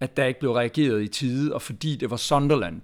at 0.00 0.16
der 0.16 0.24
ikke 0.24 0.40
blev 0.40 0.52
reageret 0.52 1.02
i 1.02 1.08
tide, 1.08 1.54
og 1.54 1.62
fordi 1.62 1.96
det 1.96 2.10
var 2.10 2.16
Sunderland, 2.16 2.82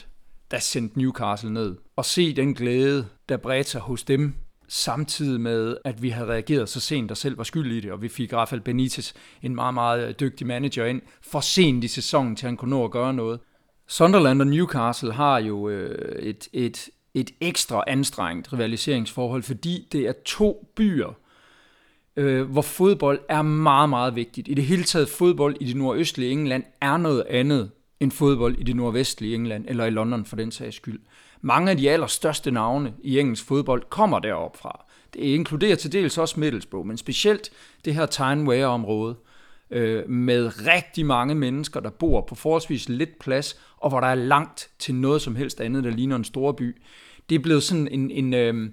der 0.50 0.58
sendte 0.58 0.98
Newcastle 0.98 1.52
ned. 1.52 1.76
Og 1.96 2.04
se 2.04 2.36
den 2.36 2.54
glæde, 2.54 3.06
der 3.28 3.36
bredte 3.36 3.70
sig 3.70 3.80
hos 3.80 4.02
dem, 4.02 4.34
samtidig 4.68 5.40
med, 5.40 5.76
at 5.84 6.02
vi 6.02 6.08
havde 6.08 6.28
reageret 6.28 6.68
så 6.68 6.80
sent 6.80 7.10
og 7.10 7.16
selv 7.16 7.38
var 7.38 7.44
skyld 7.44 7.72
i 7.72 7.80
det, 7.80 7.92
og 7.92 8.02
vi 8.02 8.08
fik 8.08 8.32
Rafael 8.32 8.60
Benitez, 8.60 9.12
en 9.42 9.54
meget, 9.54 9.74
meget 9.74 10.20
dygtig 10.20 10.46
manager 10.46 10.84
ind, 10.84 11.02
for 11.22 11.40
sent 11.40 11.84
i 11.84 11.88
sæsonen, 11.88 12.36
til 12.36 12.46
han 12.46 12.56
kunne 12.56 12.70
nå 12.70 12.84
at 12.84 12.90
gøre 12.90 13.14
noget. 13.14 13.40
Sunderland 13.86 14.40
og 14.40 14.46
Newcastle 14.46 15.12
har 15.12 15.38
jo 15.38 15.68
øh, 15.68 16.22
et, 16.22 16.48
et, 16.52 16.88
et 17.14 17.30
ekstra 17.40 17.84
anstrengt 17.86 18.52
rivaliseringsforhold, 18.52 19.42
fordi 19.42 19.88
det 19.92 20.00
er 20.00 20.12
to 20.24 20.72
byer, 20.76 21.14
øh, 22.16 22.50
hvor 22.50 22.62
fodbold 22.62 23.20
er 23.28 23.42
meget, 23.42 23.88
meget 23.88 24.16
vigtigt. 24.16 24.48
I 24.48 24.54
det 24.54 24.64
hele 24.64 24.84
taget 24.84 25.08
fodbold 25.08 25.56
i 25.60 25.64
det 25.64 25.76
nordøstlige 25.76 26.30
England 26.30 26.64
er 26.80 26.96
noget 26.96 27.24
andet 27.30 27.70
end 28.00 28.12
fodbold 28.12 28.58
i 28.58 28.62
det 28.62 28.76
nordvestlige 28.76 29.34
England, 29.34 29.64
eller 29.68 29.84
i 29.84 29.90
London 29.90 30.24
for 30.24 30.36
den 30.36 30.50
sags 30.50 30.76
skyld. 30.76 31.00
Mange 31.40 31.70
af 31.70 31.76
de 31.76 31.90
allerstørste 31.90 32.50
navne 32.50 32.92
i 33.02 33.18
engelsk 33.18 33.44
fodbold 33.44 33.82
kommer 33.90 34.18
derop 34.18 34.56
fra. 34.56 34.84
Det 35.14 35.20
inkluderer 35.20 35.76
til 35.76 35.92
dels 35.92 36.18
også 36.18 36.40
Middlesbrough, 36.40 36.86
men 36.86 36.96
specielt 36.96 37.50
det 37.84 37.94
her 37.94 38.06
Tyne-Wear-område, 38.06 39.16
øh, 39.70 40.10
med 40.10 40.66
rigtig 40.66 41.06
mange 41.06 41.34
mennesker, 41.34 41.80
der 41.80 41.90
bor 41.90 42.20
på 42.20 42.34
forholdsvis 42.34 42.88
lidt 42.88 43.18
plads, 43.18 43.60
og 43.84 43.90
hvor 43.90 44.00
der 44.00 44.06
er 44.08 44.14
langt 44.14 44.70
til 44.78 44.94
noget 44.94 45.22
som 45.22 45.36
helst 45.36 45.60
andet, 45.60 45.84
der 45.84 45.90
ligner 45.90 46.16
en 46.16 46.24
stor 46.24 46.52
by. 46.52 46.76
Det 47.30 47.34
er 47.34 47.38
blevet 47.38 47.62
sådan 47.62 47.88
en, 47.88 48.10
en 48.10 48.34
øh, 48.34 48.70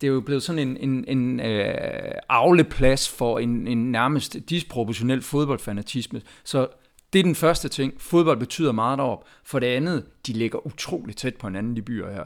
det 0.00 0.06
er 0.06 0.12
jo 0.12 0.20
blevet 0.20 0.42
sådan 0.42 0.68
en, 0.68 0.76
en, 0.76 1.04
en 1.08 1.40
øh, 1.40 2.12
afleplads 2.28 3.08
for 3.08 3.38
en, 3.38 3.66
en 3.66 3.92
nærmest 3.92 4.36
disproportionel 4.50 5.22
fodboldfanatisme. 5.22 6.22
Så 6.44 6.66
det 7.12 7.18
er 7.18 7.22
den 7.22 7.34
første 7.34 7.68
ting. 7.68 7.94
Fodbold 7.98 8.38
betyder 8.38 8.72
meget 8.72 8.98
derop. 8.98 9.24
For 9.44 9.58
det 9.58 9.66
andet, 9.66 10.04
de 10.26 10.32
ligger 10.32 10.66
utroligt 10.66 11.18
tæt 11.18 11.34
på 11.34 11.46
hinanden, 11.46 11.76
de 11.76 11.82
byer 11.82 12.10
her. 12.10 12.24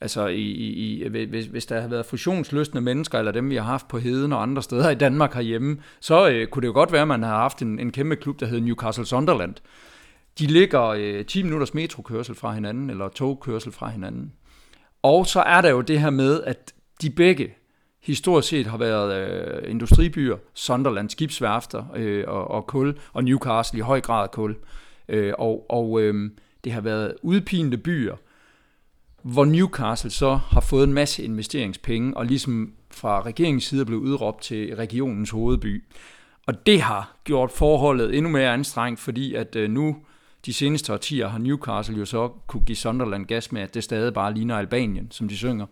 Altså, 0.00 0.26
i, 0.26 0.42
i, 0.42 1.08
hvis, 1.08 1.46
hvis 1.46 1.66
der 1.66 1.80
har 1.80 1.88
været 1.88 2.06
fusionsløsne 2.06 2.80
mennesker, 2.80 3.18
eller 3.18 3.32
dem, 3.32 3.50
vi 3.50 3.56
har 3.56 3.64
haft 3.64 3.88
på 3.88 3.98
Heden 3.98 4.32
og 4.32 4.42
andre 4.42 4.62
steder 4.62 4.90
i 4.90 4.94
Danmark 4.94 5.34
herhjemme, 5.34 5.78
så 6.00 6.28
øh, 6.30 6.46
kunne 6.46 6.60
det 6.60 6.68
jo 6.68 6.72
godt 6.72 6.92
være, 6.92 7.02
at 7.02 7.08
man 7.08 7.22
har 7.22 7.36
haft 7.36 7.62
en, 7.62 7.78
en 7.78 7.92
kæmpe 7.92 8.16
klub, 8.16 8.40
der 8.40 8.46
hed 8.46 8.60
Newcastle 8.60 9.06
Sunderland. 9.06 9.54
De 10.38 10.46
ligger 10.46 10.82
øh, 10.82 11.24
10 11.24 11.42
minutters 11.42 11.74
metrokørsel 11.74 12.34
fra 12.34 12.52
hinanden, 12.52 12.90
eller 12.90 13.08
togkørsel 13.08 13.72
fra 13.72 13.88
hinanden. 13.88 14.32
Og 15.02 15.26
så 15.26 15.40
er 15.40 15.60
der 15.60 15.70
jo 15.70 15.80
det 15.80 16.00
her 16.00 16.10
med, 16.10 16.42
at 16.42 16.74
de 17.02 17.10
begge 17.10 17.54
historisk 18.02 18.48
set 18.48 18.66
har 18.66 18.78
været 18.78 19.14
øh, 19.14 19.70
industribyer, 19.70 20.36
Sunderland, 20.54 21.10
skibsværfter 21.10 21.84
øh, 21.96 22.24
og, 22.28 22.50
og 22.50 22.66
kul, 22.66 22.98
og 23.12 23.24
Newcastle 23.24 23.78
i 23.78 23.82
høj 23.82 24.00
grad 24.00 24.28
kul. 24.28 24.56
Øh, 25.08 25.32
og 25.38 25.66
og 25.68 26.02
øh, 26.02 26.30
det 26.64 26.72
har 26.72 26.80
været 26.80 27.14
udpinte 27.22 27.76
byer, 27.76 28.16
hvor 29.22 29.44
Newcastle 29.44 30.10
så 30.10 30.34
har 30.34 30.60
fået 30.60 30.84
en 30.84 30.94
masse 30.94 31.22
investeringspenge, 31.22 32.16
og 32.16 32.26
ligesom 32.26 32.72
fra 32.90 33.22
regeringens 33.22 33.64
side 33.64 33.80
er 33.80 33.84
blevet 33.84 34.02
udråbt 34.02 34.42
til 34.42 34.76
regionens 34.76 35.30
hovedby. 35.30 35.84
Og 36.46 36.66
det 36.66 36.80
har 36.82 37.16
gjort 37.24 37.50
forholdet 37.50 38.16
endnu 38.16 38.30
mere 38.30 38.52
anstrengt, 38.52 39.00
fordi 39.00 39.34
at 39.34 39.56
øh, 39.56 39.70
nu 39.70 39.96
de 40.46 40.52
seneste 40.52 40.92
årtier 40.92 41.28
har 41.28 41.38
Newcastle 41.38 41.98
jo 41.98 42.04
så 42.04 42.28
kunne 42.46 42.64
give 42.64 42.76
Sunderland 42.76 43.26
gas 43.26 43.52
med, 43.52 43.62
at 43.62 43.74
det 43.74 43.84
stadig 43.84 44.14
bare 44.14 44.34
ligner 44.34 44.58
Albanien, 44.58 45.10
som 45.10 45.28
de 45.28 45.36
synger. 45.36 45.66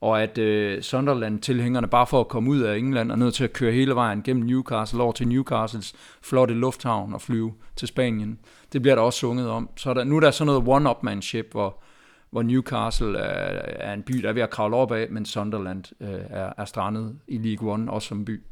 Og 0.00 0.22
at 0.22 0.38
øh, 0.38 0.82
Sunderland-tilhængerne 0.82 1.86
bare 1.88 2.06
for 2.06 2.20
at 2.20 2.28
komme 2.28 2.50
ud 2.50 2.60
af 2.60 2.76
England 2.76 3.12
er 3.12 3.16
nødt 3.16 3.34
til 3.34 3.44
at 3.44 3.52
køre 3.52 3.72
hele 3.72 3.94
vejen 3.94 4.22
gennem 4.22 4.46
Newcastle 4.46 5.02
over 5.02 5.12
til 5.12 5.28
Newcastles 5.28 5.94
flotte 6.22 6.54
lufthavn 6.54 7.14
og 7.14 7.20
flyve 7.20 7.52
til 7.76 7.88
Spanien. 7.88 8.38
Det 8.72 8.82
bliver 8.82 8.94
der 8.94 9.02
også 9.02 9.18
sunget 9.18 9.48
om. 9.48 9.70
Så 9.76 9.94
der, 9.94 10.04
nu 10.04 10.16
er 10.16 10.20
der 10.20 10.30
sådan 10.30 10.46
noget 10.46 10.68
one-upmanship, 10.68 11.50
hvor, 11.50 11.82
hvor 12.30 12.42
Newcastle 12.42 13.18
er, 13.18 13.90
er 13.90 13.94
en 13.94 14.02
by, 14.02 14.12
der 14.12 14.28
er 14.28 14.32
ved 14.32 14.42
at 14.42 14.50
kravle 14.50 14.76
op 14.76 14.92
af, 14.92 15.06
men 15.10 15.26
Sunderland 15.26 15.84
øh, 16.00 16.20
er, 16.30 16.52
er 16.58 16.64
strandet 16.64 17.18
i 17.28 17.38
League 17.38 17.72
One, 17.72 17.90
også 17.90 18.08
som 18.08 18.24
by. 18.24 18.42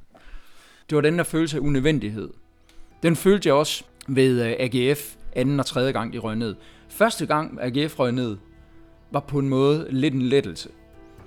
Det 0.91 0.97
var 0.97 1.03
den 1.03 1.19
der 1.19 1.25
følelse 1.25 1.57
af 1.57 1.61
unødvendighed. 1.61 2.31
Den 3.03 3.17
følte 3.17 3.49
jeg 3.49 3.55
også 3.55 3.85
ved 4.09 4.47
øh, 4.47 4.55
AGF, 4.59 5.15
anden 5.35 5.61
og 5.61 5.67
tredje 5.67 5.93
gang 5.93 6.13
de 6.13 6.19
røg 6.19 6.37
ned. 6.37 6.55
Første 6.89 7.27
gang 7.27 7.59
AGF 7.61 7.99
røg 7.99 8.13
ned, 8.13 8.37
var 9.11 9.21
på 9.21 9.39
en 9.39 9.49
måde 9.49 9.87
lidt 9.91 10.15
en 10.15 10.23
lettelse. 10.23 10.69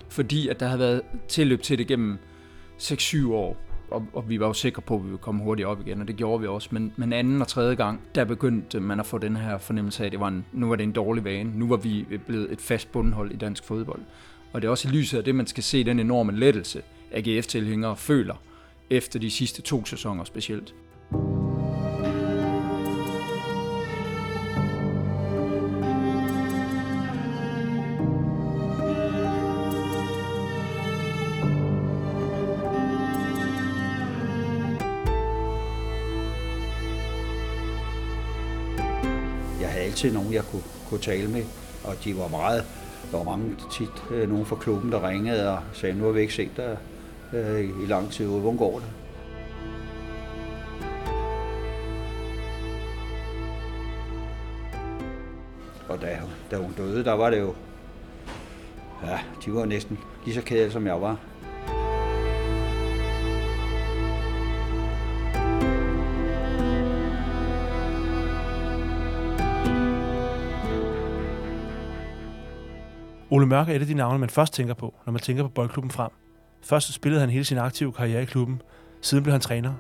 Fordi 0.09 0.47
at 0.47 0.59
der 0.59 0.65
havde 0.65 0.79
været 0.79 1.01
tilløb 1.27 1.61
til 1.61 1.77
det 1.77 1.87
gennem 1.87 2.17
6-7 2.79 3.31
år. 3.31 3.57
og, 3.91 4.05
og 4.13 4.29
vi 4.29 4.39
var 4.39 4.47
jo 4.47 4.53
sikre 4.53 4.81
på, 4.81 4.95
at 4.95 5.01
vi 5.01 5.05
ville 5.05 5.17
komme 5.17 5.43
hurtigt 5.43 5.67
op 5.67 5.87
igen, 5.87 6.01
og 6.01 6.07
det 6.07 6.15
gjorde 6.15 6.41
vi 6.41 6.47
også. 6.47 6.69
Men, 6.71 6.93
men 6.95 7.13
anden 7.13 7.41
og 7.41 7.47
tredje 7.47 7.75
gang, 7.75 8.01
der 8.15 8.25
begyndte 8.25 8.79
man 8.79 8.99
at 8.99 9.05
få 9.05 9.17
den 9.17 9.35
her 9.35 9.57
fornemmelse 9.57 10.03
af, 10.03 10.05
at 10.05 10.11
det 10.11 10.19
var 10.19 10.27
en, 10.27 10.45
nu 10.53 10.69
var 10.69 10.75
det 10.75 10.83
en 10.83 10.91
dårlig 10.91 11.23
vane. 11.23 11.51
Nu 11.55 11.67
var 11.67 11.77
vi 11.77 12.05
blevet 12.27 12.51
et 12.51 12.61
fast 12.61 12.91
bundhold 12.91 13.31
i 13.31 13.35
dansk 13.35 13.63
fodbold. 13.63 14.01
Og 14.53 14.61
det 14.61 14.67
er 14.67 14.71
også 14.71 14.87
i 14.87 14.91
lyset 14.91 15.17
af 15.17 15.23
det, 15.23 15.35
man 15.35 15.47
skal 15.47 15.63
se 15.63 15.83
den 15.83 15.99
enorme 15.99 16.31
lettelse, 16.31 16.81
AGF-tilhængere 17.11 17.95
føler 17.95 18.35
efter 18.89 19.19
de 19.19 19.31
sidste 19.31 19.61
to 19.61 19.85
sæsoner 19.85 20.23
specielt. 20.23 20.73
Altid 39.97 40.13
nogen, 40.13 40.33
jeg 40.33 40.43
kunne, 40.43 40.63
kunne 40.89 40.99
tale 40.99 41.27
med, 41.27 41.43
og 41.83 41.95
de 42.03 42.17
var 42.17 42.27
meget, 42.27 42.65
der 43.11 43.17
var 43.17 43.23
mange 43.23 43.55
tit 43.71 44.03
øh, 44.11 44.29
nogen 44.29 44.45
fra 44.45 44.55
klubben, 44.55 44.91
der 44.91 45.09
ringede 45.09 45.51
og 45.51 45.59
sagde, 45.73 45.95
nu 45.95 46.05
har 46.05 46.11
vi 46.11 46.21
ikke 46.21 46.33
set 46.33 46.51
dig 46.57 46.77
øh, 47.33 47.69
i 47.83 47.85
lang 47.87 48.11
tid, 48.11 48.25
hvordan 48.25 48.57
går 48.57 48.79
det? 48.79 48.89
Og 55.89 56.01
da, 56.01 56.19
da 56.51 56.57
hun 56.57 56.73
døde, 56.77 57.03
der 57.03 57.13
var 57.13 57.29
det 57.29 57.39
jo, 57.39 57.53
ja, 59.05 59.19
de 59.45 59.53
var 59.53 59.65
næsten 59.65 59.99
lige 60.25 60.35
så 60.35 60.41
kede, 60.41 60.71
som 60.71 60.87
jeg 60.87 61.01
var. 61.01 61.19
Ole 73.37 73.45
Mørk 73.45 73.69
er 73.69 73.73
et 73.73 73.81
af 73.81 73.87
de 73.87 73.93
navne, 73.93 74.19
man 74.19 74.29
først 74.29 74.53
tænker 74.53 74.73
på, 74.73 74.93
når 75.05 75.13
man 75.13 75.21
tænker 75.21 75.43
på 75.43 75.49
boldklubben 75.49 75.91
frem. 75.91 76.09
Først 76.61 76.93
spillede 76.93 77.21
han 77.21 77.29
hele 77.29 77.45
sin 77.45 77.57
aktive 77.57 77.93
karriere 77.93 78.21
i 78.21 78.25
klubben, 78.25 78.61
siden 79.01 79.23
blev 79.23 79.31
han 79.31 79.41
træner. 79.41 79.73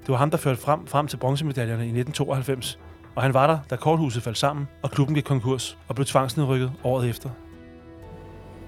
Det 0.00 0.08
var 0.08 0.16
ham, 0.16 0.30
der 0.30 0.38
førte 0.38 0.60
frem, 0.60 0.86
frem 0.86 1.06
til 1.06 1.16
bronzemedaljerne 1.16 1.82
i 1.82 1.98
1992, 1.98 2.78
og 3.14 3.22
han 3.22 3.34
var 3.34 3.46
der, 3.46 3.58
da 3.70 3.76
korthuset 3.76 4.22
faldt 4.22 4.38
sammen, 4.38 4.68
og 4.82 4.90
klubben 4.90 5.14
gik 5.14 5.24
konkurs 5.24 5.78
og 5.88 5.94
blev 5.94 6.06
tvangsnedrykket 6.06 6.72
året 6.84 7.08
efter. 7.08 7.30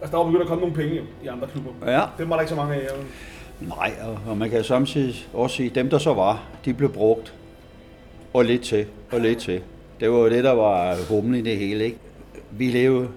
Altså, 0.01 0.17
der 0.17 0.17
var 0.17 0.25
begyndt 0.25 0.43
at 0.43 0.49
komme 0.49 0.61
nogle 0.61 0.75
penge 0.77 1.01
i 1.25 1.27
andre 1.27 1.47
klubber. 1.47 1.93
Ja. 1.93 2.03
Det 2.19 2.29
var 2.29 2.35
der 2.35 2.41
ikke 2.41 2.51
så 2.51 2.57
mange 2.57 2.75
af. 2.75 2.89
Nej, 3.61 3.93
og, 4.27 4.37
man 4.37 4.51
kan 4.51 4.65
samtidig 4.65 5.15
også 5.35 5.57
sige, 5.57 5.69
at 5.69 5.75
dem, 5.75 5.91
der 5.91 5.99
så 5.99 6.15
var, 6.15 6.43
de 6.65 6.75
blev 6.75 6.93
brugt 6.93 7.35
og 8.35 8.45
lidt 8.45 8.63
til, 8.63 8.87
og 9.13 9.21
lidt 9.21 9.39
til. 9.39 9.63
Det 10.01 10.11
var 10.11 10.19
jo 10.19 10.29
det, 10.31 10.45
der 10.45 10.53
var 10.53 10.97
humlen 11.09 11.35
i 11.35 11.43
det 11.43 11.59
hele, 11.59 11.85
ikke? 11.85 11.99
Vi 12.51 12.71
levede 12.71 13.09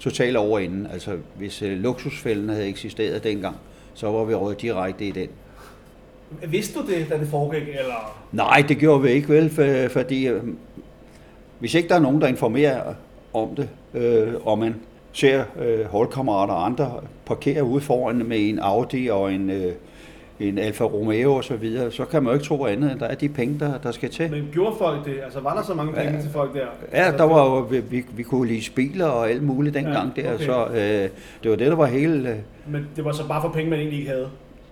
totalt 0.00 0.36
over 0.36 0.58
inden. 0.58 0.86
Altså, 0.92 1.16
hvis 1.34 1.62
uh, 1.62 1.68
luksusfælden 1.68 2.48
havde 2.48 2.68
eksisteret 2.68 3.24
dengang, 3.24 3.56
så 3.94 4.10
var 4.10 4.24
vi 4.24 4.34
råd 4.34 4.54
direkte 4.54 5.04
i 5.04 5.10
den. 5.10 5.28
Vidste 6.48 6.78
du 6.78 6.86
det, 6.86 7.06
da 7.10 7.18
det 7.18 7.28
foregik, 7.28 7.68
eller? 7.68 8.20
Nej, 8.32 8.64
det 8.68 8.78
gjorde 8.78 9.02
vi 9.02 9.10
ikke 9.10 9.28
vel, 9.28 9.50
for, 9.50 9.88
fordi 9.88 10.30
uh, 10.32 10.48
hvis 11.58 11.74
ikke 11.74 11.88
der 11.88 11.94
er 11.94 12.00
nogen, 12.00 12.20
der 12.20 12.26
informerer 12.26 12.94
om 13.32 13.48
det, 13.56 13.68
uh, 13.94 14.46
og 14.46 14.58
man 14.58 14.74
ser 15.12 15.44
uh, 15.56 15.84
holdkammerater 15.84 16.54
og 16.54 16.66
andre 16.66 17.00
parkere 17.26 17.64
ude 17.64 17.80
foran 17.80 18.16
med 18.16 18.48
en 18.48 18.58
Audi 18.58 19.08
og 19.08 19.32
en 19.32 19.50
uh, 19.50 19.72
en 20.40 20.58
Alfa 20.58 20.84
Romeo 20.84 21.34
og 21.34 21.44
så 21.44 21.56
videre, 21.56 21.92
så 21.92 22.04
kan 22.04 22.22
man 22.22 22.30
jo 22.30 22.34
ikke 22.34 22.46
tro 22.46 22.66
andet, 22.66 22.92
end 22.92 23.00
der 23.00 23.06
er 23.06 23.14
de 23.14 23.28
penge, 23.28 23.58
der, 23.58 23.78
der 23.78 23.90
skal 23.92 24.10
til. 24.10 24.30
Men 24.30 24.48
gjorde 24.52 24.76
folk 24.78 25.04
det? 25.04 25.14
Altså 25.24 25.40
var 25.40 25.54
der 25.54 25.62
så 25.62 25.74
mange 25.74 25.92
penge 25.92 26.12
ja, 26.12 26.20
til 26.20 26.30
folk 26.30 26.54
der? 26.54 26.66
Ja, 26.92 26.96
altså, 26.96 27.18
der 27.18 27.24
var 27.24 27.44
jo, 27.44 27.58
vi, 27.60 28.04
vi 28.12 28.22
kunne 28.22 28.48
lige 28.48 28.70
biler 28.74 29.06
og 29.06 29.30
alt 29.30 29.42
muligt 29.42 29.74
dengang 29.74 30.12
ja, 30.16 30.32
okay. 30.32 30.38
der, 30.38 30.44
så 30.44 30.66
øh, 30.66 31.08
det 31.42 31.50
var 31.50 31.56
det, 31.56 31.66
der 31.66 31.74
var 31.74 31.86
hele... 31.86 32.28
Øh, 32.30 32.36
Men 32.66 32.86
det 32.96 33.04
var 33.04 33.12
så 33.12 33.28
bare 33.28 33.42
for 33.42 33.48
penge, 33.48 33.70
man 33.70 33.78
egentlig 33.78 33.98
ikke 33.98 34.10
havde? 34.10 34.28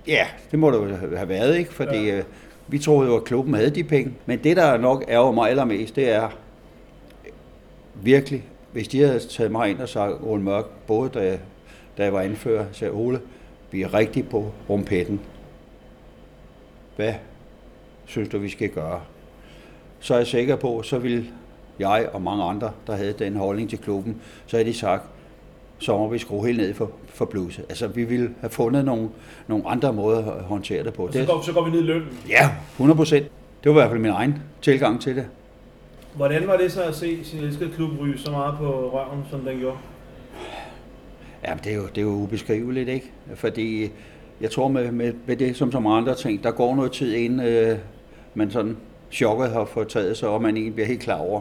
Ja, 0.06 0.26
det 0.50 0.58
må 0.58 0.70
det 0.70 0.76
jo 0.76 1.16
have 1.16 1.28
været, 1.28 1.58
ikke? 1.58 1.74
Fordi 1.74 2.06
ja. 2.06 2.16
øh, 2.16 2.22
vi 2.68 2.78
troede 2.78 3.10
jo, 3.10 3.16
at 3.16 3.24
klubben 3.24 3.54
havde 3.54 3.70
de 3.70 3.84
penge. 3.84 4.12
Men 4.26 4.38
det, 4.44 4.56
der 4.56 4.76
nok 4.76 5.04
er 5.08 5.32
mig 5.32 5.50
allermest, 5.50 5.96
det 5.96 6.12
er 6.12 6.28
virkelig, 7.94 8.44
hvis 8.72 8.88
de 8.88 9.00
havde 9.00 9.18
taget 9.18 9.52
mig 9.52 9.70
ind 9.70 9.78
og 9.80 9.88
sagt, 9.88 10.14
Ole 10.22 10.42
Mørk, 10.42 10.64
både 10.86 11.10
da, 11.14 11.38
da 11.98 12.04
jeg 12.04 12.12
var 12.12 12.20
anfører, 12.20 12.64
sagde 12.72 12.92
Ole, 12.92 13.20
vi 13.70 13.82
er 13.82 13.94
rigtig 13.94 14.28
på 14.28 14.52
rumpetten 14.70 15.20
hvad 16.98 17.14
synes 18.06 18.28
du, 18.28 18.38
vi 18.38 18.48
skal 18.48 18.68
gøre? 18.68 19.00
Så 20.00 20.14
er 20.14 20.18
jeg 20.18 20.26
sikker 20.26 20.56
på, 20.56 20.82
så 20.82 20.98
vil 20.98 21.30
jeg 21.78 22.08
og 22.12 22.22
mange 22.22 22.44
andre, 22.44 22.70
der 22.86 22.96
havde 22.96 23.12
den 23.12 23.36
holdning 23.36 23.70
til 23.70 23.78
klubben, 23.78 24.20
så 24.46 24.56
har 24.56 24.64
de 24.64 24.74
sagt, 24.74 25.02
så 25.78 25.98
må 25.98 26.08
vi 26.08 26.18
skrue 26.18 26.46
helt 26.46 26.58
ned 26.58 26.74
for, 26.74 26.90
for 27.06 27.24
bluset. 27.24 27.64
Altså, 27.68 27.86
vi 27.86 28.04
vil 28.04 28.30
have 28.40 28.50
fundet 28.50 28.84
nogle, 28.84 29.08
nogle 29.46 29.68
andre 29.68 29.92
måder 29.92 30.32
at 30.32 30.42
håndtere 30.42 30.84
det 30.84 30.94
på. 30.94 31.06
Og 31.06 31.12
så, 31.12 31.24
går, 31.24 31.42
så 31.42 31.52
går 31.52 31.64
vi 31.64 31.70
ned 31.70 31.80
i 31.80 31.82
lønnen? 31.82 32.18
Ja, 32.28 32.50
100 32.72 32.96
procent. 32.96 33.26
Det 33.64 33.70
var 33.70 33.70
i 33.70 33.80
hvert 33.80 33.90
fald 33.90 34.00
min 34.00 34.10
egen 34.10 34.42
tilgang 34.62 35.00
til 35.00 35.16
det. 35.16 35.26
Hvordan 36.14 36.46
var 36.46 36.56
det 36.56 36.72
så 36.72 36.82
at 36.82 36.94
se 36.94 37.24
sin 37.24 37.40
elskede 37.40 37.70
klub 37.70 38.00
ryge 38.00 38.18
så 38.18 38.30
meget 38.30 38.54
på 38.58 38.90
røven, 38.92 39.24
som 39.30 39.40
den 39.40 39.58
gjorde? 39.58 39.76
Ja, 41.44 41.54
det 41.64 41.72
er 41.72 41.76
jo, 41.76 41.86
det 41.86 41.98
er 41.98 42.02
jo 42.02 42.08
ubeskriveligt, 42.12 42.88
ikke? 42.88 43.10
Fordi 43.34 43.90
jeg 44.40 44.50
tror 44.50 44.68
med, 44.68 44.92
med, 44.92 45.12
med 45.26 45.36
det, 45.36 45.56
som 45.56 45.72
så 45.72 45.80
mange 45.80 45.98
andre 45.98 46.14
ting, 46.14 46.42
der 46.42 46.50
går 46.50 46.76
noget 46.76 46.92
tid 46.92 47.14
inden 47.14 47.40
øh, 47.40 47.78
man 48.34 48.50
sådan 48.50 48.76
chokket 49.10 49.50
har 49.50 49.64
fået 49.64 49.88
taget 49.88 50.16
sig, 50.16 50.28
og 50.28 50.42
man 50.42 50.56
egentlig 50.56 50.74
bliver 50.74 50.86
helt 50.86 51.00
klar 51.00 51.18
over, 51.18 51.40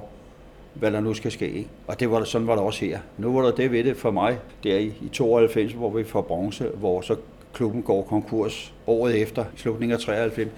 hvad 0.73 0.91
der 0.91 0.99
nu 0.99 1.13
skal 1.13 1.31
ske. 1.31 1.51
Ikke? 1.51 1.69
Og 1.87 1.99
det 1.99 2.11
var, 2.11 2.23
sådan 2.23 2.47
var 2.47 2.55
det 2.55 2.63
også 2.63 2.85
her. 2.85 2.99
Nu 3.17 3.33
var 3.33 3.41
der 3.41 3.51
det 3.51 3.71
ved 3.71 3.83
det 3.83 3.97
for 3.97 4.11
mig, 4.11 4.37
der 4.63 4.77
i, 4.77 4.85
i 4.85 5.09
92, 5.13 5.73
hvor 5.73 5.89
vi 5.89 6.03
får 6.03 6.21
bronze, 6.21 6.67
hvor 6.67 7.01
så 7.01 7.15
klubben 7.53 7.81
går 7.81 8.01
konkurs 8.01 8.73
året 8.87 9.21
efter, 9.21 9.43
i 9.43 9.57
slutningen 9.57 9.93
af 9.93 9.99
93. 9.99 10.51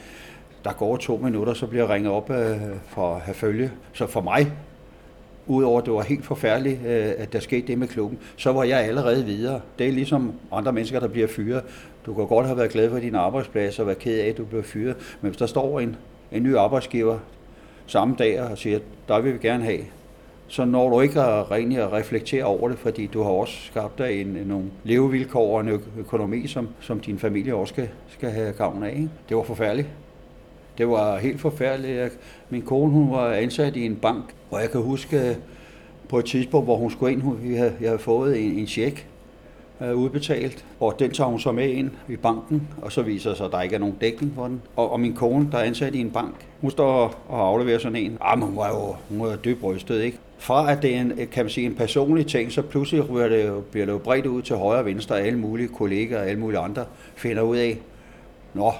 Der 0.64 0.74
går 0.74 0.98
to 0.98 1.18
minutter, 1.18 1.54
så 1.54 1.68
bliver 1.68 1.84
jeg 1.84 1.94
ringet 1.94 2.12
op 2.12 2.30
øh, 2.30 2.58
for 2.88 3.16
at 3.16 3.22
have 3.22 3.36
følge. 3.36 3.72
Så 3.94 4.08
for 4.08 4.22
mig 4.22 4.52
Udover 5.50 5.80
at 5.80 5.86
det 5.86 5.94
var 5.94 6.02
helt 6.02 6.26
forfærdeligt, 6.26 6.80
øh, 6.86 7.14
at 7.18 7.34
der 7.34 7.40
skete 7.40 7.68
det 7.68 7.78
med 7.78 7.88
klubben, 7.88 8.20
så 8.38 8.52
var 8.52 8.64
jeg 8.64 8.80
allerede 8.80 9.26
videre. 9.26 9.62
Det 9.80 9.88
er 9.88 9.92
ligesom 9.92 10.34
andre 10.52 10.74
mennesker, 10.74 11.00
der 11.00 11.08
bliver 11.08 11.28
fyret. 11.28 11.64
Du 12.06 12.14
kan 12.14 12.28
godt 12.28 12.46
have 12.46 12.58
været 12.58 12.72
glad 12.72 12.90
for 12.90 13.00
din 13.00 13.16
arbejdsplads 13.16 13.80
og 13.80 13.88
være 13.88 13.96
ked 13.96 14.20
af, 14.20 14.28
at 14.28 14.38
du 14.38 14.46
blev 14.46 14.64
fyret. 14.64 14.96
Men 15.22 15.30
hvis 15.30 15.38
der 15.38 15.46
står 15.46 15.80
en, 15.80 15.96
en 16.32 16.44
ny 16.44 16.56
arbejdsgiver 16.56 17.20
samme 17.88 18.16
dag 18.20 18.42
og 18.42 18.58
siger, 18.58 18.80
der 19.08 19.22
vil 19.22 19.34
vi 19.34 19.38
gerne 19.38 19.64
have, 19.64 19.82
så 20.48 20.66
når 20.66 20.90
du 20.90 21.02
ikke 21.02 21.22
at 21.22 21.52
rigtig 21.52 21.78
at 21.78 21.92
reflektere 21.92 22.44
over 22.44 22.70
det, 22.70 22.78
fordi 22.78 23.08
du 23.08 23.24
har 23.24 23.30
også 23.30 23.54
skabt 23.66 23.98
dig 23.98 24.22
en, 24.22 24.28
nogle 24.28 24.66
levevilkår 24.84 25.56
og 25.56 25.62
en 25.62 25.82
økonomi, 25.98 26.48
som, 26.48 26.70
som 26.80 27.00
din 27.00 27.20
familie 27.20 27.56
også 27.56 27.74
skal, 27.74 27.90
skal 28.08 28.30
have 28.30 28.54
gavn 28.54 28.84
af. 28.84 28.94
Ikke? 28.96 29.10
Det 29.30 29.38
var 29.38 29.44
forfærdeligt. 29.44 29.88
Det 30.78 30.90
var 30.90 31.18
helt 31.18 31.42
forfærdeligt. 31.42 32.20
Min 32.50 32.62
kone 32.62 32.92
hun 32.92 33.12
var 33.12 33.34
ansat 33.34 33.76
i 33.76 33.86
en 33.86 33.96
bank, 33.96 34.36
og 34.52 34.62
jeg 34.62 34.72
kan 34.72 34.82
huske 34.82 35.30
øh, 35.30 35.36
på 36.10 36.20
et 36.20 36.26
tidspunkt, 36.26 36.66
hvor 36.66 36.76
hun 36.76 36.92
skulle 36.92 37.12
ind, 37.12 37.22
hun, 37.22 37.40
jeg, 37.52 37.58
havde, 37.58 37.74
jeg 37.82 37.90
havde 37.90 38.00
fået 38.00 38.46
en, 38.46 38.52
en 38.52 38.68
check 38.68 39.08
uh, 39.82 39.94
udbetalt, 39.94 40.66
og 40.80 40.96
den 41.00 41.12
tager 41.12 41.28
hun 41.30 41.40
så 41.40 41.52
med 41.52 41.70
ind 41.70 41.92
i 42.10 42.16
banken, 42.16 42.68
og 42.82 42.92
så 42.92 43.02
viser 43.02 43.34
sig, 43.34 43.46
at 43.46 43.52
der 43.52 43.62
ikke 43.62 43.76
er 43.76 43.80
nogen 43.80 43.96
dækning 44.02 44.34
for 44.36 44.48
den. 44.48 44.62
Og, 44.76 44.92
og 44.92 45.00
min 45.00 45.14
kone, 45.14 45.48
der 45.52 45.58
er 45.58 45.64
ansat 45.64 45.96
i 45.96 46.00
en 46.00 46.12
bank, 46.12 46.36
hun 46.62 46.72
står 46.72 47.24
og 47.28 47.48
afleverer 47.48 47.80
sådan 47.80 47.96
en. 47.96 48.18
Ah, 48.22 48.38
men 48.40 48.48
hun 48.48 48.58
var 48.58 48.70
jo 48.70 48.96
hun 49.10 49.28
var 49.28 49.36
dybt 49.36 49.64
rystet, 49.64 50.02
ikke? 50.02 50.18
Fra 50.38 50.72
at 50.72 50.82
det 50.82 50.96
er 50.96 51.02
en, 51.02 51.14
kan 51.32 51.46
man 51.46 51.50
sige, 51.50 51.66
en 51.66 51.76
personlig 51.76 52.28
ting, 52.28 52.52
så 52.52 52.62
pludselig 52.62 53.06
bliver 53.06 53.30
det, 53.30 53.48
jo, 53.48 53.62
bliver 53.72 53.86
det 53.86 53.94
jo 53.94 53.98
bredt 53.98 54.26
ud 54.26 54.42
til 54.42 54.56
højre 54.56 54.80
og 54.80 54.86
venstre, 54.86 55.16
og 55.16 55.22
alle 55.22 55.40
mulige 55.40 55.68
kolleger 55.68 56.20
og 56.20 56.28
alle 56.28 56.40
mulige 56.40 56.60
andre 56.60 56.86
finder 57.16 57.42
ud 57.42 57.58
af, 57.58 57.78
Nå, 58.54 58.74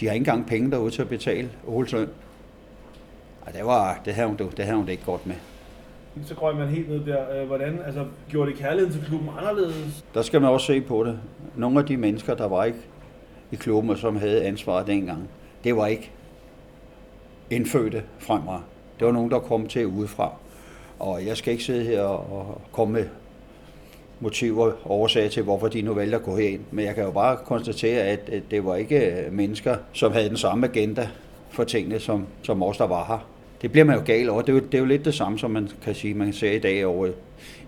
de 0.00 0.06
har 0.06 0.12
ikke 0.12 0.22
engang 0.22 0.46
penge 0.46 0.70
derude 0.70 0.90
til 0.90 1.02
at 1.02 1.08
betale 1.08 1.50
Oles 1.66 1.92
løn. 1.92 2.08
Og 3.40 3.52
det, 3.52 3.64
var, 3.64 4.00
det, 4.04 4.14
havde 4.14 4.28
hun, 4.28 4.36
det 4.36 4.64
havde 4.64 4.76
hun 4.76 4.86
det 4.86 4.92
ikke 4.92 5.04
godt 5.04 5.26
med. 5.26 5.34
Så 6.24 6.34
går 6.34 6.52
man 6.52 6.68
helt 6.68 6.88
ned 6.88 7.04
der. 7.06 7.40
Øh, 7.40 7.46
hvordan, 7.46 7.78
altså, 7.86 8.04
gjorde 8.28 8.50
det 8.50 8.58
kærligheden 8.58 8.92
til 8.92 9.04
klubben 9.04 9.28
anderledes? 9.38 10.04
Der 10.14 10.22
skal 10.22 10.40
man 10.40 10.50
også 10.50 10.66
se 10.66 10.80
på 10.80 11.04
det. 11.04 11.18
Nogle 11.56 11.78
af 11.78 11.86
de 11.86 11.96
mennesker, 11.96 12.34
der 12.34 12.48
var 12.48 12.64
ikke 12.64 12.78
i 13.52 13.56
klubben, 13.56 13.90
og 13.90 13.98
som 13.98 14.16
havde 14.16 14.44
ansvaret 14.44 14.86
dengang, 14.86 15.28
det 15.64 15.76
var 15.76 15.86
ikke 15.86 16.10
indfødte 17.50 18.02
fremad. 18.18 18.58
Det 18.98 19.06
var 19.06 19.12
nogen, 19.12 19.30
der 19.30 19.38
kom 19.38 19.66
til 19.66 19.86
udefra. 19.86 20.32
Og 20.98 21.26
jeg 21.26 21.36
skal 21.36 21.52
ikke 21.52 21.64
sidde 21.64 21.84
her 21.84 22.02
og 22.02 22.60
komme 22.72 22.92
med 22.92 23.04
motiver 24.20 24.64
og 24.64 24.90
årsager 24.90 25.28
til, 25.28 25.42
hvorfor 25.42 25.68
de 25.68 25.82
nu 25.82 25.94
valgte 25.94 26.16
at 26.16 26.22
gå 26.22 26.36
herind. 26.36 26.60
Men 26.70 26.84
jeg 26.84 26.94
kan 26.94 27.04
jo 27.04 27.10
bare 27.10 27.36
konstatere, 27.36 28.02
at 28.02 28.30
det 28.50 28.64
var 28.64 28.74
ikke 28.74 29.10
øh, 29.10 29.32
mennesker, 29.32 29.76
som 29.92 30.12
havde 30.12 30.28
den 30.28 30.36
samme 30.36 30.66
agenda 30.68 31.08
for 31.50 31.64
tingene, 31.64 32.00
som, 32.00 32.26
som 32.42 32.62
os, 32.62 32.76
der 32.76 32.86
var 32.86 33.04
her. 33.04 33.35
Det 33.62 33.72
bliver 33.72 33.84
man 33.84 33.96
jo 33.96 34.02
gal 34.04 34.30
over. 34.30 34.40
Det 34.42 34.48
er 34.48 34.52
jo, 34.52 34.58
det 34.60 34.74
er 34.74 34.78
jo 34.78 34.84
lidt 34.84 35.04
det 35.04 35.14
samme, 35.14 35.38
som 35.38 35.50
man 35.50 35.68
kan 35.82 35.94
sige, 35.94 36.14
man 36.14 36.32
ser 36.32 36.50
i 36.52 36.58
dag 36.58 36.86
over 36.86 37.08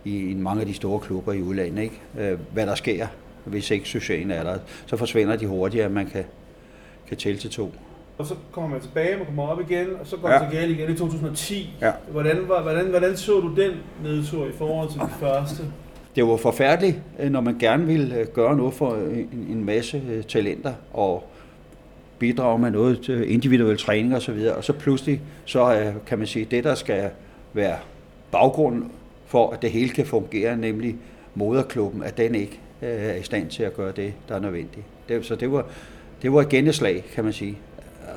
i, 0.04 0.34
mange 0.38 0.60
af 0.60 0.66
de 0.66 0.74
store 0.74 1.00
klubber 1.00 1.32
i 1.32 1.42
udlandet. 1.42 1.82
Ikke? 1.82 2.00
Øh, 2.18 2.38
hvad 2.52 2.66
der 2.66 2.74
sker, 2.74 3.06
hvis 3.44 3.70
ikke 3.70 3.88
succesen 3.88 4.30
er 4.30 4.42
der, 4.42 4.58
så 4.86 4.96
forsvinder 4.96 5.36
de 5.36 5.46
hurtigere, 5.46 5.88
man 5.88 6.06
kan, 6.06 6.24
kan 7.08 7.16
tælle 7.16 7.38
til 7.38 7.50
to. 7.50 7.72
Og 8.18 8.26
så 8.26 8.34
kommer 8.52 8.70
man 8.70 8.80
tilbage, 8.80 9.16
man 9.16 9.26
kommer 9.26 9.42
op 9.48 9.60
igen, 9.70 9.86
og 10.00 10.06
så 10.06 10.16
går 10.16 10.30
Ja. 10.30 10.40
man 10.40 10.50
til 10.50 10.58
galt 10.58 10.70
igen 10.78 10.90
i 10.90 10.96
2010. 10.96 11.74
Ja. 11.80 11.92
Hvordan, 12.10 12.48
var, 12.48 12.62
hvordan, 12.62 12.86
hvordan 12.86 13.16
så 13.16 13.32
du 13.32 13.54
den 13.56 13.72
nedtur 14.04 14.46
i 14.46 14.52
forhold 14.58 14.90
til 14.90 15.00
den 15.00 15.08
første? 15.20 15.62
Det 16.16 16.26
var 16.26 16.36
forfærdeligt, 16.36 16.96
øh, 17.20 17.30
når 17.30 17.40
man 17.40 17.58
gerne 17.58 17.86
ville 17.86 18.16
øh, 18.16 18.26
gøre 18.26 18.56
noget 18.56 18.74
for 18.74 18.94
en, 18.94 19.46
en 19.50 19.64
masse 19.64 20.22
talenter 20.22 20.72
og 20.92 21.30
bidrage 22.18 22.58
med 22.58 22.70
noget 22.70 23.00
til 23.00 23.32
individuel 23.32 23.78
træning 23.78 24.14
og 24.14 24.22
så 24.22 24.32
videre. 24.32 24.54
Og 24.54 24.64
så 24.64 24.72
pludselig, 24.72 25.20
så 25.44 25.74
øh, 25.74 25.94
kan 26.06 26.18
man 26.18 26.26
sige, 26.26 26.44
det 26.50 26.64
der 26.64 26.74
skal 26.74 27.10
være 27.52 27.76
baggrunden 28.30 28.90
for, 29.26 29.50
at 29.50 29.62
det 29.62 29.70
hele 29.70 29.88
kan 29.88 30.06
fungere, 30.06 30.56
nemlig 30.56 30.96
moderklubben, 31.34 32.02
at 32.02 32.16
den 32.16 32.34
ikke 32.34 32.60
øh, 32.82 32.88
er 32.88 33.14
i 33.14 33.22
stand 33.22 33.50
til 33.50 33.62
at 33.62 33.76
gøre 33.76 33.92
det, 33.92 34.12
der 34.28 34.34
er 34.34 34.40
nødvendigt. 34.40 34.86
Det, 35.08 35.26
så 35.26 35.34
det 35.34 35.52
var, 35.52 35.66
det 36.22 36.32
var 36.32 36.40
et 36.40 36.48
genneslag, 36.48 37.04
kan 37.14 37.24
man 37.24 37.32
sige. 37.32 37.58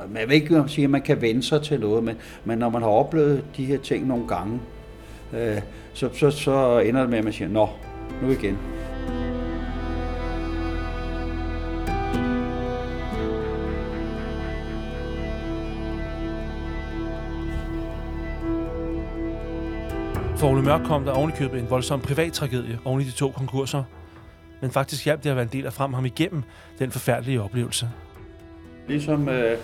Man 0.08 0.20
vil 0.20 0.28
ved 0.28 0.34
ikke, 0.34 0.60
om 0.60 0.68
siger, 0.68 0.86
at 0.86 0.90
man 0.90 1.02
kan 1.02 1.20
vende 1.20 1.42
sig 1.42 1.62
til 1.62 1.80
noget, 1.80 2.04
men, 2.04 2.16
men 2.44 2.58
når 2.58 2.70
man 2.70 2.82
har 2.82 2.88
oplevet 2.88 3.44
de 3.56 3.64
her 3.64 3.78
ting 3.78 4.06
nogle 4.06 4.28
gange, 4.28 4.60
øh, 5.36 5.60
så, 5.92 6.08
så, 6.12 6.30
så 6.30 6.78
ender 6.78 7.00
det 7.00 7.10
med, 7.10 7.18
at 7.18 7.24
man 7.24 7.32
siger, 7.32 7.48
nå, 7.48 7.68
nu 8.22 8.30
igen. 8.30 8.58
For 20.42 20.48
Ole 20.48 20.62
Mørk 20.62 20.80
kom 20.84 21.04
der 21.04 21.12
ovenikøbet 21.12 21.60
en 21.60 21.70
voldsom 21.70 22.00
privat 22.00 22.32
tragedie 22.32 22.78
oven 22.84 23.00
i 23.00 23.04
de 23.04 23.10
to 23.10 23.30
konkurser. 23.30 23.84
Men 24.60 24.70
faktisk 24.70 25.04
hjalp 25.04 25.24
det 25.24 25.30
at 25.30 25.36
være 25.36 25.42
en 25.42 25.52
del 25.52 25.66
af 25.66 25.72
frem 25.72 25.92
ham 25.94 26.04
igennem 26.04 26.42
den 26.78 26.90
forfærdelige 26.90 27.42
oplevelse. 27.42 27.90
Ligesom 28.88 29.28
øh, 29.28 29.58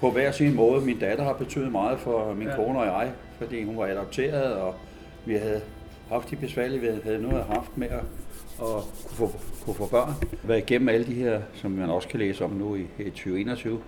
på 0.00 0.10
hver 0.10 0.32
sin 0.32 0.54
måde, 0.54 0.80
min 0.80 0.98
datter 0.98 1.24
har 1.24 1.32
betydet 1.32 1.72
meget 1.72 1.98
for 1.98 2.34
min 2.34 2.48
Ja. 2.48 2.56
kone 2.56 2.78
og 2.78 2.86
jeg, 2.86 3.12
fordi 3.38 3.64
hun 3.64 3.76
var 3.78 3.86
adopteret, 3.86 4.54
og 4.54 4.74
vi 5.26 5.34
havde 5.34 5.60
haft 6.08 6.30
de 6.30 6.36
besværlige, 6.36 6.80
vi 6.80 6.86
havde 7.04 7.22
nu 7.22 7.28
havde 7.28 7.44
haft 7.50 7.76
med 7.76 7.88
at, 7.88 8.00
at 8.60 8.82
kunne, 9.08 9.28
få, 9.28 9.32
kunne 9.64 9.74
få 9.74 9.86
børn. 9.86 10.14
Været 10.42 10.58
igennem 10.58 10.88
alle 10.88 11.06
de 11.06 11.14
her, 11.14 11.40
som 11.54 11.70
man 11.70 11.90
også 11.90 12.08
kan 12.08 12.18
læse 12.18 12.44
om 12.44 12.50
nu 12.50 12.74
i, 12.76 12.86
i 12.98 13.10
2021, 13.10 13.80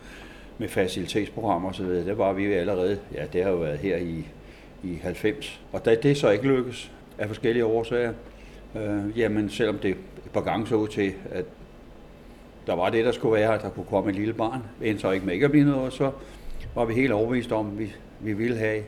med 0.59 0.69
facilitetsprogrammer 0.69 1.69
osv. 1.69 1.87
Det 1.87 2.19
var 2.19 2.33
vi 2.33 2.45
jo 2.45 2.53
allerede, 2.53 2.99
ja 3.15 3.25
det 3.33 3.45
har 3.45 3.51
jo 3.51 3.57
været 3.57 3.79
her 3.79 3.97
i, 3.97 4.27
i 4.83 4.99
90. 5.03 5.61
Og 5.73 5.85
da 5.85 5.95
det 5.95 6.17
så 6.17 6.31
ikke 6.31 6.47
lykkes 6.49 6.93
af 7.19 7.27
forskellige 7.27 7.65
årsager, 7.65 8.13
øh, 8.77 9.19
jamen 9.19 9.51
selvom 9.51 9.79
det 9.79 9.91
et 9.91 10.31
par 10.33 10.41
gange 10.41 10.67
så 10.67 10.75
ud 10.75 10.89
til, 10.89 11.13
at 11.31 11.45
der 12.67 12.75
var 12.75 12.91
det, 12.91 13.05
der 13.05 13.13
skulle 13.13 13.41
være, 13.41 13.55
at 13.55 13.63
der 13.63 13.71
kunne 13.71 13.87
komme 13.87 14.11
et 14.11 14.17
lille 14.17 14.35
barn, 14.35 14.63
endte 14.83 15.01
så 15.01 15.11
ikke 15.11 15.27
med 15.27 15.35
ikke 15.35 15.45
at 15.45 15.51
blive 15.51 15.65
noget, 15.65 15.81
og 15.81 15.93
så 15.93 16.11
var 16.75 16.85
vi 16.85 16.95
helt 16.95 17.13
overbevist 17.13 17.53
om, 17.53 17.67
at 17.67 17.79
vi, 17.79 17.93
vi 18.21 18.33
ville 18.33 18.57
have 18.57 18.83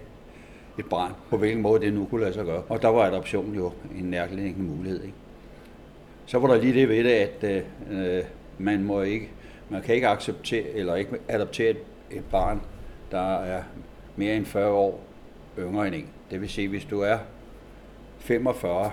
et 0.78 0.86
barn, 0.90 1.12
på 1.30 1.36
hvilken 1.36 1.62
måde 1.62 1.80
det 1.80 1.92
nu 1.92 2.04
kunne 2.04 2.20
lade 2.20 2.34
sig 2.34 2.44
gøre. 2.44 2.62
Og 2.68 2.82
der 2.82 2.88
var 2.88 3.02
adoption 3.02 3.54
jo 3.54 3.72
en 3.98 4.04
nærliggende 4.04 4.70
mulighed. 4.70 5.02
Ikke? 5.02 5.14
Så 6.26 6.38
var 6.38 6.48
der 6.48 6.60
lige 6.60 6.74
det 6.74 6.88
ved 6.88 7.04
det, 7.04 7.10
at 7.10 7.44
øh, 7.90 8.16
øh 8.18 8.24
man 8.58 8.84
må 8.84 9.02
ikke, 9.02 9.28
man 9.68 9.82
kan 9.82 9.94
ikke 9.94 10.08
acceptere 10.08 10.62
eller 10.62 10.94
ikke 10.94 11.10
adoptere 11.28 11.70
et, 11.70 11.76
et 12.10 12.24
barn, 12.30 12.60
der 13.10 13.38
er 13.38 13.62
mere 14.16 14.36
end 14.36 14.46
40 14.46 14.70
år 14.70 15.00
yngre 15.58 15.86
end 15.86 15.94
en. 15.94 16.08
Det 16.30 16.40
vil 16.40 16.48
sige, 16.48 16.68
hvis 16.68 16.84
du 16.84 17.00
er 17.00 17.18
45, 18.18 18.92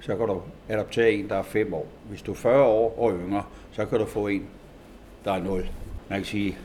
så 0.00 0.16
kan 0.16 0.26
du 0.26 0.42
adoptere 0.68 1.12
en, 1.12 1.28
der 1.28 1.36
er 1.36 1.42
5 1.42 1.74
år. 1.74 1.86
Hvis 2.08 2.22
du 2.22 2.32
er 2.32 2.36
40 2.36 2.64
år 2.64 2.98
og 2.98 3.12
yngre, 3.12 3.42
så 3.72 3.86
kan 3.86 3.98
du 3.98 4.06
få 4.06 4.26
en, 4.26 4.46
der 5.24 5.32
er 5.32 5.42
0. 5.42 5.68
Man 6.08 6.18
kan 6.18 6.26
sige, 6.26 6.58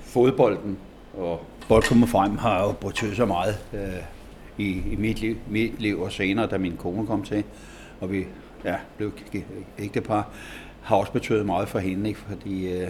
fodbolden 0.00 0.78
og 1.16 1.40
boldkommen 1.68 2.08
frem 2.08 2.36
har 2.36 2.62
jo 2.62 2.72
betydet 2.72 3.16
så 3.16 3.26
meget 3.26 3.58
øh, 3.72 4.02
i, 4.58 4.82
i 4.92 4.96
mit, 4.96 5.20
liv, 5.20 5.36
mit 5.48 5.80
liv 5.80 6.00
og 6.00 6.12
senere, 6.12 6.46
da 6.46 6.58
min 6.58 6.76
kone 6.76 7.06
kom 7.06 7.22
til, 7.22 7.44
og 8.00 8.12
vi 8.12 8.26
ja, 8.64 8.76
blev 8.96 9.12
ægtepar, 9.78 10.28
har 10.82 10.96
også 10.96 11.12
betydet 11.12 11.46
meget 11.46 11.68
for 11.68 11.78
hende, 11.78 12.08
ikke? 12.08 12.20
fordi 12.20 12.72
øh, 12.72 12.88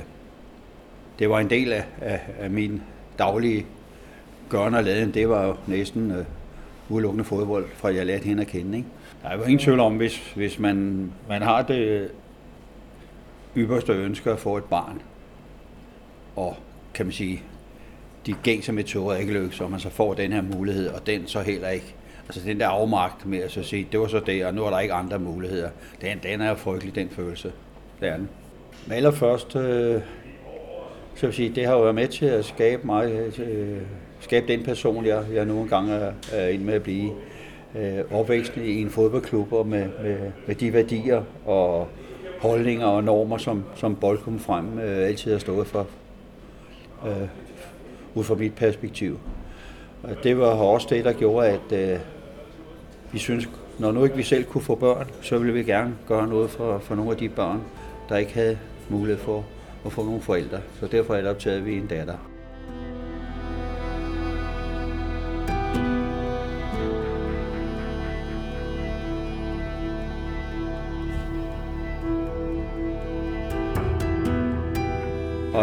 det 1.19 1.31
var 1.31 1.41
en 1.41 1.51
del 1.51 1.73
af, 1.73 1.85
af, 2.01 2.21
af 2.39 2.51
min 2.51 2.83
daglige 3.19 3.67
gørne 4.51 4.77
og 4.77 4.85
laden. 4.85 5.15
Det 5.15 5.29
var 5.29 5.47
jo 5.47 5.57
næsten 5.67 6.11
øh, 6.11 6.25
udelukkende 6.89 7.25
fodbold, 7.25 7.67
fra 7.75 7.95
jeg 7.95 8.07
lærte 8.07 8.25
hende 8.25 8.43
at 8.43 8.49
kende. 8.49 8.79
Ikke? 8.79 8.89
Der 9.23 9.29
er 9.29 9.37
jo 9.37 9.43
ingen 9.43 9.59
tvivl 9.59 9.81
om, 9.81 9.97
hvis, 9.97 10.33
hvis 10.37 10.59
man, 10.59 11.11
man 11.29 11.43
har 11.43 11.63
det 11.63 12.11
ypperste 13.57 13.93
ønske 13.93 14.31
at 14.31 14.39
få 14.39 14.57
et 14.57 14.65
barn, 14.65 15.03
og 16.37 16.57
kan 16.95 17.07
man 17.07 17.13
sige, 17.13 17.43
de 18.27 18.35
gængse 18.43 18.73
metoder 18.73 19.17
ikke 19.17 19.33
lykkes, 19.33 19.57
så 19.57 19.69
man 19.69 19.81
så 19.81 19.91
får 19.91 20.15
den 20.15 20.33
her 20.33 20.43
mulighed, 20.43 20.89
og 20.89 21.07
den 21.07 21.27
så 21.27 21.41
heller 21.41 21.69
ikke. 21.69 21.95
Altså 22.29 22.41
den 22.49 22.61
der 22.61 22.69
afmagt 22.69 23.27
med 23.27 23.39
at 23.39 23.51
så 23.51 23.63
sige, 23.63 23.89
det 23.93 24.01
var 24.01 24.07
så 24.07 24.21
det, 24.27 24.47
og 24.47 24.55
nu 24.55 24.65
er 24.65 24.71
der 24.71 24.81
ikke 24.81 24.95
andre 24.95 25.19
muligheder. 25.19 25.71
Den, 26.01 26.19
den 26.23 26.41
er 26.41 26.49
jo 26.49 26.55
frygtelig, 26.55 26.95
den 26.95 27.09
følelse. 27.09 27.53
Det 28.01 28.09
er 28.09 28.17
den. 28.17 28.29
Men 28.87 28.97
allerførst, 28.97 29.57
øh, 29.57 30.01
så 31.15 31.21
vil 31.21 31.29
jeg 31.29 31.35
sige, 31.35 31.55
det 31.55 31.67
har 31.67 31.73
jo 31.73 31.81
været 31.81 31.95
med 31.95 32.09
til 32.09 32.27
at 32.27 32.45
skabe 32.45 32.87
mig, 32.87 33.11
øh, 33.39 33.83
skabe 34.31 34.53
den 34.53 34.63
person, 34.63 35.07
jeg, 35.07 35.25
jeg 35.35 35.45
nu 35.45 35.67
gange 35.71 35.93
er, 35.93 36.13
er 36.33 36.49
inde 36.49 36.65
med 36.65 36.75
at 36.75 36.83
blive. 36.83 37.11
Øh, 37.77 37.99
opvæksten 38.13 38.65
i 38.65 38.81
en 38.83 38.91
fodboldklub 38.91 39.53
og 39.53 39.67
med, 39.67 39.89
med, 40.03 40.19
med 40.47 40.55
de 40.55 40.73
værdier 40.73 41.23
og 41.47 41.89
holdninger 42.41 42.87
og 42.87 43.05
normer, 43.05 43.39
som, 43.39 43.65
som 43.77 43.97
Boldklub 43.97 44.41
frem 44.41 44.79
øh, 44.79 45.07
altid 45.07 45.33
har 45.33 45.39
stået 45.39 45.67
for, 45.67 45.87
øh, 47.07 47.29
ud 48.15 48.25
fra 48.25 48.35
mit 48.35 48.55
perspektiv. 48.55 49.19
Og 50.03 50.17
det 50.23 50.39
var 50.39 50.47
også 50.47 50.87
det, 50.91 51.05
der 51.05 51.13
gjorde, 51.13 51.49
at 51.49 51.73
øh, 51.73 51.99
vi 53.13 53.19
synes, 53.19 53.49
når 53.79 53.93
nu 53.93 54.05
ikke 54.05 54.17
vi 54.17 54.23
selv 54.23 54.45
kunne 54.45 54.63
få 54.63 54.75
børn, 54.75 55.07
så 55.23 55.39
ville 55.39 55.55
vi 55.55 55.63
gerne 55.63 55.95
gøre 56.09 56.29
noget 56.29 56.51
for, 56.51 56.79
for 56.79 56.95
nogle 56.95 57.11
af 57.11 57.17
de 57.17 57.29
børn, 57.29 57.61
der 58.09 58.17
ikke 58.17 58.35
havde 58.35 58.59
mulighed 58.89 59.19
for 59.19 59.45
at 59.87 59.93
få 59.93 60.05
nogle 60.05 60.21
forældre. 60.21 60.59
Så 60.81 60.87
derfor 60.87 61.15
adopterede 61.15 61.63
vi 61.63 61.77
en 61.77 61.87
datter. 61.87 62.30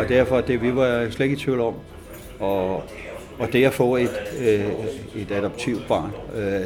Og 0.08 0.13
derfor, 0.13 0.41
det 0.41 0.62
vi 0.62 0.76
var 0.76 1.10
slet 1.10 1.26
ikke 1.26 1.36
i 1.36 1.39
tvivl 1.39 1.60
om, 1.60 1.74
og, 2.39 2.76
og 3.39 3.54
det 3.54 3.65
at 3.65 3.74
få 3.74 3.96
et, 3.96 4.12
øh, 4.39 4.65
et 5.15 5.32
adoptivt 5.32 5.88
barn, 5.88 6.12
øh, 6.36 6.65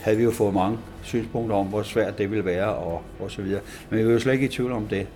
havde 0.00 0.16
vi 0.16 0.24
jo 0.24 0.30
fået 0.30 0.54
mange 0.54 0.78
synspunkter 1.02 1.56
om, 1.56 1.66
hvor 1.66 1.82
svært 1.82 2.18
det 2.18 2.30
ville 2.30 2.44
være, 2.44 2.74
og, 2.74 3.02
og 3.20 3.30
så 3.30 3.42
videre. 3.42 3.60
Men 3.90 3.98
vi 3.98 4.06
var 4.06 4.12
jo 4.12 4.18
slet 4.18 4.32
ikke 4.32 4.44
i 4.44 4.48
tvivl 4.48 4.72
om 4.72 4.86
det. 4.86 5.06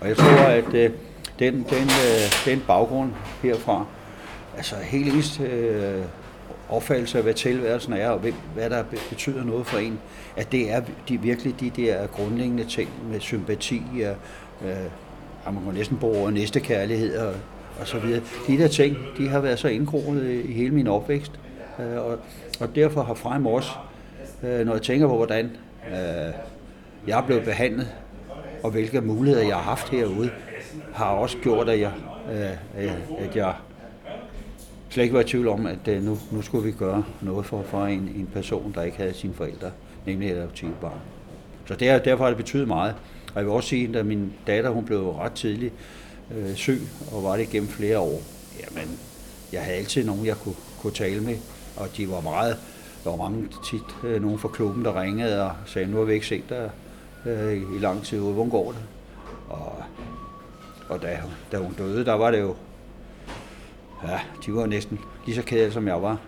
Og 0.00 0.08
jeg 0.08 0.16
tror, 0.16 0.26
at 0.26 0.74
øh, 0.74 0.90
den, 1.38 1.54
den, 1.54 1.82
øh, 1.82 2.44
den 2.44 2.62
baggrund 2.66 3.10
herfra, 3.42 3.86
altså 4.56 4.76
helt 4.76 5.14
ens 5.14 5.40
øh, 5.40 6.02
opfattelse 6.68 7.18
af, 7.18 7.24
hvad 7.24 7.34
tilværelsen 7.34 7.92
er, 7.92 8.08
og 8.08 8.20
hvad 8.54 8.70
der 8.70 8.84
betyder 9.10 9.44
noget 9.44 9.66
for 9.66 9.78
en, 9.78 9.98
at 10.36 10.52
det 10.52 10.72
er 10.72 10.82
de, 11.08 11.20
virkelig 11.20 11.60
de 11.60 11.70
der 11.70 12.06
grundlæggende 12.06 12.64
ting 12.64 12.88
med 13.10 13.20
sympati 13.20 13.82
og 14.00 14.16
øh, 14.68 14.76
ja, 15.46 15.50
man 15.50 15.64
kunne 15.64 15.74
næsten 15.74 15.96
bruge 15.96 16.18
ordet 16.18 16.34
næste 16.34 16.60
kærlighed 16.60 17.18
og, 17.18 17.34
og 17.80 17.86
så 17.86 17.98
videre. 17.98 18.20
De 18.46 18.58
der 18.58 18.68
ting, 18.68 18.96
de 19.18 19.28
har 19.28 19.40
været 19.40 19.58
så 19.58 19.68
indgroet 19.68 20.20
øh, 20.20 20.50
i, 20.50 20.52
hele 20.52 20.74
min 20.74 20.86
opvækst, 20.86 21.32
øh, 21.78 22.04
og, 22.04 22.18
og 22.60 22.74
derfor 22.74 23.02
har 23.02 23.14
frem 23.14 23.46
også, 23.46 23.70
øh, 24.42 24.66
når 24.66 24.72
jeg 24.72 24.82
tænker 24.82 25.08
på, 25.08 25.16
hvordan 25.16 25.50
øh, 25.90 26.32
jeg 27.06 27.18
er 27.18 27.22
blevet 27.26 27.44
behandlet, 27.44 27.88
og 28.62 28.70
hvilke 28.70 29.00
muligheder 29.00 29.46
jeg 29.46 29.56
har 29.56 29.62
haft 29.62 29.88
herude, 29.88 30.30
har 30.92 31.06
også 31.06 31.36
gjort, 31.42 31.68
at 31.68 31.80
jeg, 31.80 31.92
øh, 32.32 32.84
øh, 32.84 32.92
at 33.18 33.36
jeg 33.36 33.54
slet 34.90 35.04
ikke 35.04 35.14
var 35.14 35.20
i 35.20 35.24
tvivl 35.24 35.48
om, 35.48 35.66
at 35.66 35.88
øh, 35.88 36.02
nu, 36.02 36.18
nu 36.30 36.42
skulle 36.42 36.64
vi 36.64 36.72
gøre 36.72 37.04
noget 37.20 37.46
for, 37.46 37.62
for 37.62 37.84
en, 37.84 38.12
en 38.16 38.28
person, 38.32 38.72
der 38.74 38.82
ikke 38.82 38.96
havde 38.96 39.14
sine 39.14 39.34
forældre, 39.34 39.70
nemlig 40.06 40.30
et 40.30 40.36
adoptivt 40.36 40.80
barn. 40.80 41.00
Så 41.66 41.74
det 41.74 41.88
er, 41.88 41.98
derfor 41.98 42.24
har 42.24 42.30
det 42.30 42.36
betydet 42.36 42.68
meget. 42.68 42.94
Og 43.34 43.36
jeg 43.40 43.44
vil 43.46 43.52
også 43.52 43.68
sige, 43.68 43.98
at 43.98 44.06
min 44.06 44.32
datter 44.46 44.70
hun 44.70 44.84
blev 44.84 45.08
ret 45.10 45.32
tidligt 45.32 45.74
øh, 46.36 46.54
syg, 46.54 46.80
og 47.12 47.22
var 47.24 47.36
det 47.36 47.50
gennem 47.50 47.68
flere 47.68 47.98
år. 47.98 48.22
Jamen, 48.60 48.98
jeg 49.52 49.62
havde 49.62 49.76
altid 49.76 50.04
nogen, 50.04 50.26
jeg 50.26 50.36
kunne, 50.36 50.54
kunne 50.80 50.92
tale 50.92 51.20
med, 51.20 51.36
og 51.76 51.88
de 51.96 52.10
var 52.10 52.20
meget, 52.20 52.56
der 53.04 53.10
var 53.10 53.16
mange 53.16 53.48
tit 53.70 54.04
øh, 54.04 54.22
nogen 54.22 54.38
fra 54.38 54.48
klubben, 54.48 54.84
der 54.84 55.00
ringede 55.02 55.42
og 55.44 55.52
sagde, 55.66 55.90
nu 55.90 55.96
har 55.96 56.04
vi 56.04 56.12
ikke 56.12 56.26
set 56.26 56.44
dig 56.48 56.70
øh, 57.26 57.56
i 57.76 57.78
lang 57.80 58.02
tid, 58.02 58.18
hvordan 58.18 58.50
går 58.50 58.72
det? 58.72 58.80
Og, 59.48 59.72
og 60.88 61.02
da, 61.02 61.18
da 61.52 61.56
hun 61.56 61.72
døde, 61.78 62.04
der 62.04 62.14
var 62.14 62.30
det 62.30 62.40
jo, 62.40 62.54
ja, 64.08 64.20
de 64.46 64.54
var 64.54 64.66
næsten 64.66 64.98
lige 65.26 65.36
så 65.36 65.42
kede, 65.42 65.72
som 65.72 65.88
jeg 65.88 66.02
var. 66.02 66.18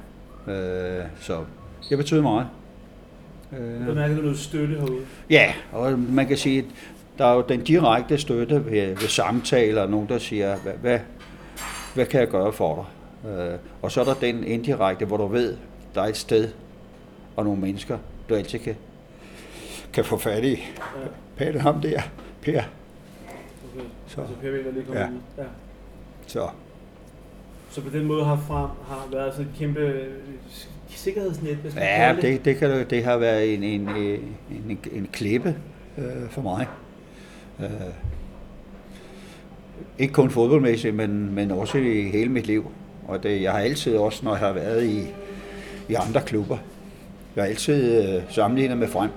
Øh, 0.48 1.04
så 1.20 1.44
det 1.88 1.98
betød 1.98 2.20
meget. 2.22 2.46
Øh, 3.58 3.86
Der 3.86 3.94
mærker 3.94 4.16
du 4.16 4.22
noget 4.22 4.38
støtte 4.38 4.74
herude. 4.74 5.00
Ja, 5.30 5.52
og 5.72 5.98
man 5.98 6.26
kan 6.26 6.36
sige, 6.36 6.58
at 6.58 6.64
Der 7.18 7.24
er 7.26 7.34
jo 7.34 7.44
den 7.48 7.60
direkte 7.64 8.18
støtte 8.18 8.54
ved, 8.66 8.86
ved 8.86 9.08
samtaler, 9.08 9.86
nogen 9.86 10.08
der 10.08 10.18
siger, 10.18 10.56
hvad, 10.56 10.72
hvad, 10.72 10.98
hvad 11.94 12.06
kan 12.06 12.20
jeg 12.20 12.28
gøre 12.28 12.52
for 12.52 12.88
dig? 13.24 13.30
Øh, 13.30 13.58
og 13.82 13.92
så 13.92 14.00
er 14.00 14.04
der 14.04 14.14
den 14.14 14.44
indirekte, 14.44 15.04
hvor 15.04 15.16
du 15.16 15.26
ved, 15.26 15.56
der 15.94 16.02
er 16.02 16.06
et 16.06 16.16
sted 16.16 16.48
og 17.36 17.44
nogle 17.44 17.60
mennesker, 17.60 17.98
du 18.28 18.34
altid 18.34 18.58
kan, 18.58 18.76
kan 19.92 20.04
få 20.04 20.16
fat 20.18 20.44
i. 20.44 20.64
Pæt 21.36 21.60
ham 21.60 21.80
der, 21.80 22.00
Per. 22.42 22.50
Okay. 22.52 23.84
Så, 24.06 24.20
Altså 24.20 24.34
Per 24.42 24.50
Vind 24.50 24.66
er 24.66 24.72
lige 24.72 24.84
Ja. 24.92 25.08
ud. 25.08 25.14
Ja. 25.38 25.42
så. 26.26 26.48
Så 27.70 27.80
på 27.82 27.88
den 27.90 28.04
måde 28.06 28.24
har 28.24 28.36
frem 28.36 28.68
har 28.88 29.08
været 29.12 29.34
sådan 29.34 29.46
et 29.52 29.58
kæmpe 29.58 29.80
øh, 29.80 30.08
sikkerhedsnet, 30.88 31.56
hvis 31.56 31.76
Ja, 31.76 32.16
det, 32.22 32.44
det, 32.44 32.56
kan, 32.56 32.70
det- 32.70 32.90
det 32.90 33.04
har 33.04 33.16
været 33.16 33.54
en, 33.54 33.62
en, 33.62 33.88
en, 33.88 34.36
en, 34.68 34.78
en 34.92 35.08
klippe 35.12 35.56
øh, 35.98 36.28
for 36.30 36.42
mig. 36.42 36.66
Øh, 37.60 37.68
ikke 39.98 40.14
kun 40.14 40.30
fodboldmæssigt, 40.30 40.94
men, 40.94 41.34
men 41.34 41.50
også 41.50 41.78
i 41.78 42.02
hele 42.02 42.28
mit 42.28 42.46
liv. 42.46 42.70
Og 43.08 43.22
det, 43.22 43.42
jeg 43.42 43.52
har 43.52 43.58
altid 43.58 43.96
også, 43.96 44.24
når 44.24 44.30
jeg 44.30 44.40
har 44.40 44.52
været 44.52 44.84
i, 44.84 45.00
i 45.88 45.94
andre 45.94 46.20
klubber, 46.20 46.58
jeg 47.36 47.44
har 47.44 47.48
altid 47.48 48.08
øh, 48.08 48.22
sammenlignet 48.30 48.78
med 48.78 48.88
frem. 48.88 49.10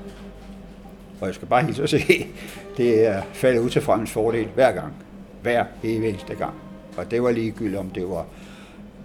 Og 1.21 1.27
jeg 1.27 1.35
skal 1.35 1.47
bare 1.47 1.63
hilse 1.63 1.83
at 1.83 1.89
se, 1.89 1.97
det 2.77 3.07
er 3.07 3.21
faldet 3.33 3.59
ud 3.61 3.69
til 3.69 3.81
Frems 3.81 4.11
fordel 4.11 4.47
hver 4.55 4.71
gang. 4.71 4.93
Hver 5.41 5.65
evig 5.83 6.09
eneste 6.09 6.35
gang. 6.35 6.53
Og 6.97 7.11
det 7.11 7.23
var 7.23 7.31
ligegyldigt, 7.31 7.79
om 7.79 7.89
det 7.89 8.09
var 8.09 8.25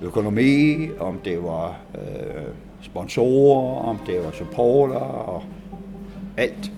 økonomi, 0.03 0.89
om 0.99 1.19
det 1.25 1.43
var 1.43 1.77
øh, 1.95 2.45
sponsorer, 2.83 3.83
om 3.85 3.99
det 4.07 4.25
var 4.25 4.31
supporter 4.31 4.95
og 4.95 5.43
alt. 6.37 6.73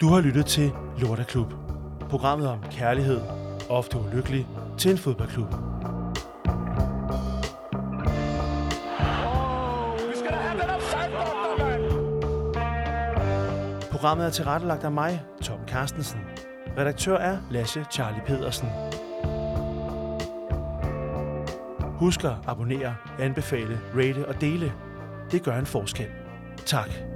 Du 0.00 0.08
har 0.08 0.20
lyttet 0.20 0.46
til 0.46 0.72
Lorteklub. 0.98 1.52
Programmet 2.10 2.48
om 2.48 2.58
kærlighed, 2.70 3.20
ofte 3.68 3.98
ulykkelig, 3.98 4.46
til 4.78 4.90
en 4.90 4.98
fodboldklub. 4.98 5.50
Programmet 13.90 14.26
er 14.26 14.30
tilrettelagt 14.30 14.84
af 14.84 14.92
mig, 14.92 15.22
Tom 15.42 15.58
Carstensen. 15.68 16.20
Redaktør 16.78 17.16
er 17.16 17.38
Lasse 17.50 17.86
Charlie 17.92 18.22
Pedersen. 18.26 18.68
Husk 21.82 22.24
at 22.24 22.32
abonnere, 22.46 22.96
anbefale, 23.18 23.80
rate 23.96 24.28
og 24.28 24.40
dele. 24.40 24.72
Det 25.32 25.42
gør 25.42 25.58
en 25.58 25.66
forskel. 25.66 26.08
Tak. 26.66 27.09